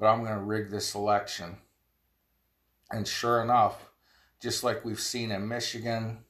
But 0.00 0.06
I'm 0.06 0.24
going 0.24 0.34
to 0.34 0.40
rig 0.40 0.70
this 0.70 0.94
election. 0.94 1.58
And 2.90 3.06
sure 3.06 3.42
enough, 3.42 3.90
just 4.40 4.64
like 4.64 4.84
we've 4.84 4.98
seen 4.98 5.30
in 5.30 5.46
Michigan, 5.46 6.24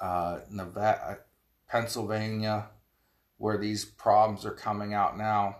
uh, 0.00 0.40
Nevada, 0.50 1.18
Pennsylvania, 1.68 2.70
where 3.36 3.58
these 3.58 3.84
problems 3.84 4.46
are 4.46 4.54
coming 4.54 4.94
out 4.94 5.18
now, 5.18 5.56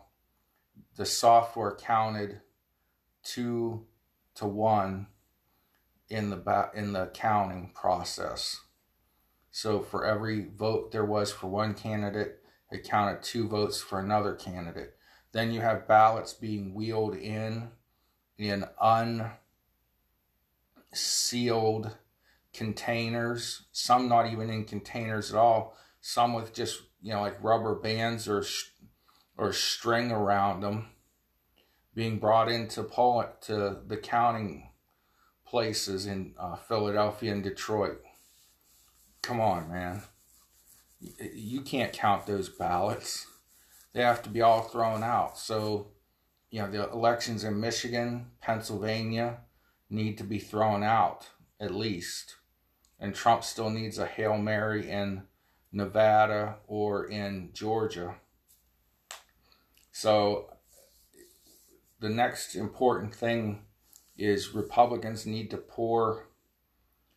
the 0.97 1.05
software 1.05 1.77
counted 1.77 2.41
two 3.23 3.87
to 4.37 4.47
one 4.47 5.09
in 6.09 6.31
the 6.31 6.71
in 6.75 6.93
the 6.93 7.11
counting 7.13 7.73
process. 7.75 8.61
So 9.51 9.81
for 9.81 10.05
every 10.05 10.47
vote 10.57 10.91
there 10.93 11.05
was 11.05 11.33
for 11.33 11.49
one 11.49 11.75
candidate, 11.75 12.39
it 12.71 12.85
counted 12.85 13.23
two 13.23 13.47
votes 13.47 13.81
for 13.81 14.01
another 14.01 14.35
candidate. 14.35 14.95
Then 15.35 15.51
you 15.51 15.61
have 15.63 15.89
ballots 15.89 16.33
being 16.33 16.75
wheeled 16.75 17.17
in 17.17 17.71
in 18.39 18.65
un 18.81 19.33
sealed 20.93 21.97
containers, 22.53 23.65
some 23.73 24.09
not 24.09 24.31
even 24.33 24.49
in 24.49 24.65
containers 24.65 25.33
at 25.33 25.37
all, 25.37 25.77
some 26.01 26.35
with 26.35 26.55
just, 26.55 26.83
you 27.03 27.13
know, 27.13 27.21
like 27.21 27.43
rubber 27.43 27.75
bands 27.75 28.29
or 28.29 28.45
or 29.37 29.53
string 29.53 30.13
around 30.13 30.61
them 30.61 30.91
being 31.97 32.21
brought 32.21 32.49
into 32.49 32.85
Poland 32.85 33.31
to 33.41 33.79
the 33.89 33.97
counting 33.97 34.71
places 35.45 36.07
in 36.07 36.35
uh, 36.39 36.55
Philadelphia 36.55 37.33
and 37.33 37.43
Detroit. 37.43 38.01
Come 39.21 39.41
on, 39.41 39.69
man. 39.69 40.03
You 41.01 41.63
can't 41.63 41.93
count 41.93 42.27
those 42.27 42.49
ballots. 42.49 43.27
They 43.95 44.03
have 44.03 44.23
to 44.25 44.29
be 44.29 44.43
all 44.43 44.63
thrown 44.63 45.03
out. 45.03 45.39
So, 45.39 45.93
you 46.51 46.61
know, 46.61 46.71
the 46.71 46.91
elections 46.91 47.45
in 47.45 47.61
Michigan, 47.61 48.27
Pennsylvania, 48.43 49.39
need 49.89 50.19
to 50.19 50.25
be 50.25 50.39
thrown 50.39 50.83
out 50.83 51.29
at 51.61 51.75
least. 51.75 52.37
And 52.99 53.15
Trump 53.15 53.45
still 53.45 53.71
needs 53.71 53.99
a 53.99 54.07
Hail 54.07 54.37
Mary 54.37 54.91
in 54.91 55.23
Nevada 55.73 56.57
or 56.67 57.07
in 57.07 57.51
Georgia. 57.53 58.17
So 59.93 60.51
the 62.01 62.09
next 62.09 62.57
important 62.57 63.15
thing 63.15 63.63
is 64.17 64.55
Republicans 64.55 65.25
need 65.27 65.51
to 65.51 65.57
pour 65.57 66.29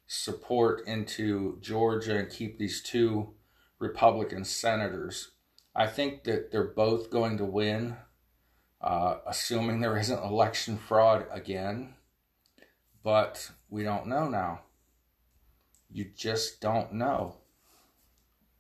support 0.08 0.88
into 0.88 1.58
Georgia 1.60 2.18
and 2.18 2.30
keep 2.30 2.58
these 2.58 2.82
two 2.82 3.34
Republican 3.80 4.46
senators. 4.46 5.32
I 5.78 5.88
think 5.88 6.24
that 6.26 6.52
they're 6.52 6.74
both 6.74 7.10
going 7.10 7.38
to 7.38 7.46
win, 7.46 7.96
uh, 8.82 9.20
assuming 9.26 9.80
there 9.80 9.98
isn't 9.98 10.24
election 10.24 10.78
fraud 10.78 11.26
again 11.32 11.94
but 13.08 13.52
we 13.70 13.84
don't 13.84 14.06
know 14.06 14.28
now. 14.28 14.60
You 15.90 16.08
just 16.14 16.60
don't 16.60 16.92
know. 16.92 17.36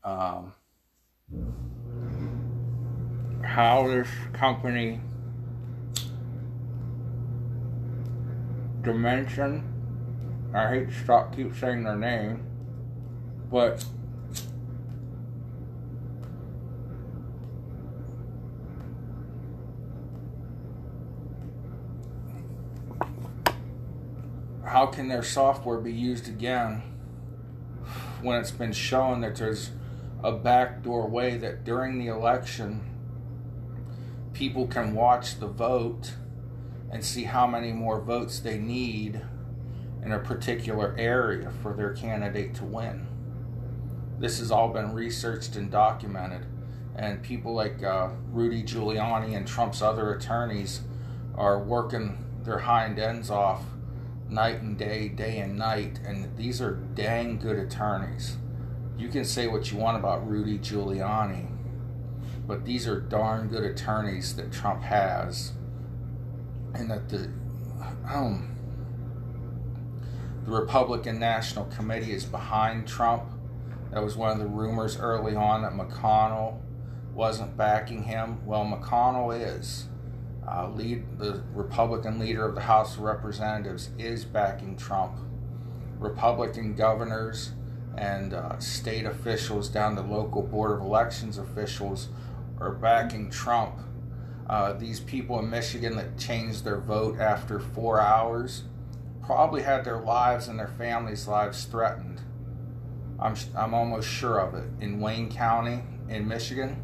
Um, 0.05 0.53
how 3.43 3.87
this 3.87 4.07
company 4.31 5.01
Dominion, 8.83 9.65
I 10.55 10.69
hate 10.69 10.89
to 10.91 10.95
stop 11.03 11.35
keep 11.35 11.53
saying 11.53 11.83
their 11.83 11.97
name, 11.97 12.47
but 13.51 13.83
how 24.77 24.85
can 24.85 25.07
their 25.07 25.23
software 25.23 25.79
be 25.79 25.91
used 25.91 26.27
again 26.27 26.83
when 28.21 28.39
it's 28.39 28.51
been 28.51 28.71
shown 28.71 29.21
that 29.21 29.35
there's 29.35 29.71
a 30.23 30.31
backdoor 30.31 31.07
way 31.07 31.35
that 31.35 31.63
during 31.63 31.97
the 31.97 32.05
election 32.05 32.79
people 34.33 34.67
can 34.67 34.93
watch 34.93 35.39
the 35.39 35.47
vote 35.47 36.13
and 36.91 37.03
see 37.03 37.23
how 37.23 37.47
many 37.47 37.71
more 37.73 37.99
votes 37.99 38.39
they 38.39 38.59
need 38.59 39.19
in 40.05 40.11
a 40.11 40.19
particular 40.19 40.93
area 40.95 41.51
for 41.63 41.73
their 41.73 41.93
candidate 41.95 42.53
to 42.53 42.63
win. 42.63 43.07
This 44.19 44.37
has 44.37 44.51
all 44.51 44.69
been 44.69 44.93
researched 44.93 45.55
and 45.55 45.71
documented, 45.71 46.45
and 46.95 47.23
people 47.23 47.55
like 47.55 47.81
uh, 47.81 48.09
Rudy 48.29 48.61
Giuliani 48.61 49.35
and 49.35 49.47
Trump's 49.47 49.81
other 49.81 50.13
attorneys 50.13 50.81
are 51.33 51.57
working 51.57 52.23
their 52.43 52.59
hind 52.59 52.99
ends 52.99 53.31
off 53.31 53.63
night 54.29 54.61
and 54.61 54.77
day, 54.77 55.09
day 55.09 55.39
and 55.39 55.57
night, 55.57 55.99
and 56.05 56.35
these 56.37 56.61
are 56.61 56.75
dang 56.95 57.37
good 57.39 57.57
attorneys. 57.57 58.37
You 58.97 59.09
can 59.09 59.25
say 59.25 59.47
what 59.47 59.71
you 59.71 59.77
want 59.77 59.97
about 59.97 60.27
Rudy 60.27 60.57
Giuliani, 60.57 61.47
but 62.45 62.65
these 62.65 62.87
are 62.87 62.99
darn 62.99 63.47
good 63.47 63.63
attorneys 63.63 64.35
that 64.35 64.51
Trump 64.51 64.81
has, 64.83 65.53
and 66.73 66.89
that 66.89 67.09
the 67.09 67.29
um, 68.09 68.55
the 70.45 70.51
Republican 70.51 71.19
National 71.19 71.65
Committee 71.65 72.11
is 72.11 72.25
behind 72.25 72.87
Trump. 72.87 73.23
That 73.91 74.03
was 74.03 74.15
one 74.15 74.31
of 74.31 74.39
the 74.39 74.47
rumors 74.47 74.97
early 74.97 75.35
on 75.35 75.61
that 75.61 75.73
McConnell 75.73 76.59
wasn't 77.13 77.57
backing 77.57 78.03
him. 78.03 78.45
Well, 78.45 78.63
McConnell 78.65 79.39
is 79.39 79.87
uh, 80.47 80.69
lead 80.69 81.03
the 81.17 81.43
Republican 81.53 82.19
leader 82.19 82.45
of 82.45 82.55
the 82.55 82.61
House 82.61 82.95
of 82.95 83.01
Representatives 83.01 83.89
is 83.97 84.23
backing 84.23 84.77
Trump. 84.77 85.17
Republican 85.99 86.75
governors 86.75 87.51
and 87.97 88.33
uh, 88.33 88.57
state 88.59 89.05
officials 89.05 89.67
down 89.69 89.95
to 89.95 90.01
local 90.01 90.43
board 90.43 90.71
of 90.71 90.81
elections 90.81 91.37
officials 91.37 92.09
are 92.59 92.71
backing 92.71 93.29
Trump. 93.29 93.75
Uh, 94.49 94.73
these 94.73 94.99
people 95.01 95.39
in 95.39 95.49
Michigan 95.49 95.97
that 95.97 96.17
changed 96.17 96.63
their 96.63 96.79
vote 96.79 97.19
after 97.19 97.59
four 97.59 97.99
hours 97.99 98.63
probably 99.21 99.63
had 99.63 99.83
their 99.83 99.99
lives 99.99 100.47
and 100.47 100.57
their 100.57 100.69
families' 100.69 101.27
lives 101.27 101.65
threatened. 101.65 102.21
I'm, 103.19 103.35
I'm 103.55 103.73
almost 103.73 104.07
sure 104.07 104.39
of 104.39 104.53
it. 104.53 104.69
In 104.79 105.01
Wayne 105.01 105.29
County, 105.29 105.83
in 106.07 106.27
Michigan, 106.27 106.81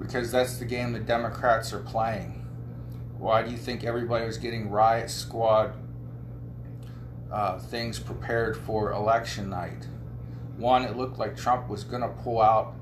because 0.00 0.32
that's 0.32 0.58
the 0.58 0.64
game 0.64 0.92
the 0.92 0.98
Democrats 0.98 1.72
are 1.72 1.80
playing. 1.80 2.37
Why 3.18 3.42
do 3.42 3.50
you 3.50 3.56
think 3.56 3.84
everybody 3.84 4.24
was 4.24 4.38
getting 4.38 4.70
riot 4.70 5.10
squad 5.10 5.74
uh, 7.32 7.58
things 7.58 7.98
prepared 7.98 8.56
for 8.56 8.92
election 8.92 9.50
night? 9.50 9.88
One, 10.56 10.84
it 10.84 10.96
looked 10.96 11.18
like 11.18 11.36
Trump 11.36 11.68
was 11.68 11.84
going 11.84 12.02
to 12.02 12.08
pull 12.08 12.40
out 12.40 12.74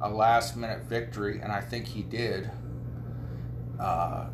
a 0.00 0.08
last 0.08 0.56
minute 0.56 0.82
victory, 0.84 1.40
and 1.40 1.52
I 1.52 1.60
think 1.60 1.86
he 1.86 2.02
did. 2.02 2.50
Uh, 3.78 4.26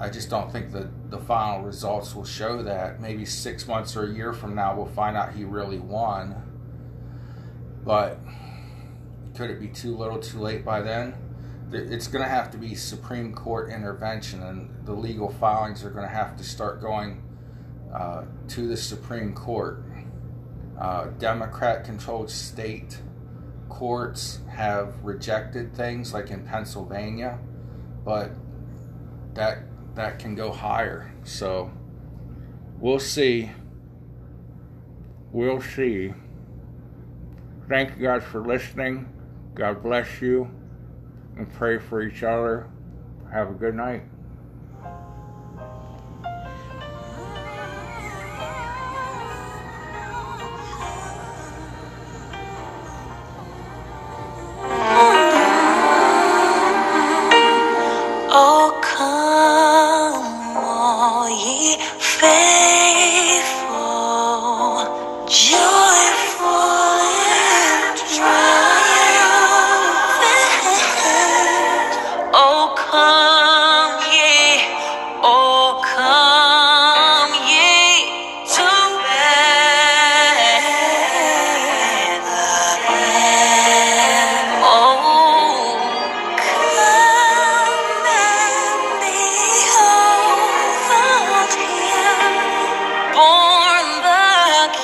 I 0.00 0.08
just 0.08 0.28
don't 0.28 0.50
think 0.50 0.72
that 0.72 1.10
the 1.10 1.18
final 1.18 1.62
results 1.62 2.14
will 2.14 2.24
show 2.24 2.62
that. 2.62 3.00
Maybe 3.00 3.24
six 3.24 3.68
months 3.68 3.96
or 3.96 4.04
a 4.04 4.12
year 4.12 4.32
from 4.32 4.54
now, 4.54 4.74
we'll 4.74 4.86
find 4.86 5.16
out 5.16 5.34
he 5.34 5.44
really 5.44 5.78
won. 5.78 6.34
But 7.84 8.18
could 9.36 9.50
it 9.50 9.60
be 9.60 9.68
too 9.68 9.96
little, 9.96 10.18
too 10.18 10.38
late 10.38 10.64
by 10.64 10.80
then? 10.80 11.14
It's 11.72 12.06
going 12.06 12.22
to 12.22 12.28
have 12.28 12.50
to 12.52 12.58
be 12.58 12.74
Supreme 12.74 13.32
Court 13.32 13.70
intervention, 13.70 14.42
and 14.42 14.70
the 14.84 14.92
legal 14.92 15.30
filings 15.30 15.84
are 15.84 15.90
going 15.90 16.06
to 16.06 16.14
have 16.14 16.36
to 16.36 16.44
start 16.44 16.80
going 16.80 17.22
uh, 17.92 18.24
to 18.48 18.68
the 18.68 18.76
Supreme 18.76 19.32
Court. 19.32 19.82
Uh, 20.78 21.06
Democrat 21.18 21.84
controlled 21.84 22.30
state 22.30 22.98
courts 23.68 24.40
have 24.50 24.94
rejected 25.02 25.74
things, 25.74 26.12
like 26.12 26.30
in 26.30 26.44
Pennsylvania, 26.44 27.38
but 28.04 28.32
that 29.34 29.58
that 29.94 30.18
can 30.18 30.34
go 30.34 30.52
higher. 30.52 31.12
So 31.24 31.70
we'll 32.78 32.98
see. 32.98 33.50
We'll 35.32 35.60
see. 35.60 36.12
Thank 37.68 37.96
you 37.96 38.06
guys 38.06 38.22
for 38.24 38.44
listening. 38.44 39.08
God 39.54 39.82
bless 39.82 40.20
you 40.20 40.50
and 41.36 41.52
pray 41.52 41.78
for 41.78 42.02
each 42.02 42.22
other. 42.22 42.68
Have 43.32 43.50
a 43.50 43.54
good 43.54 43.74
night. 43.74 44.04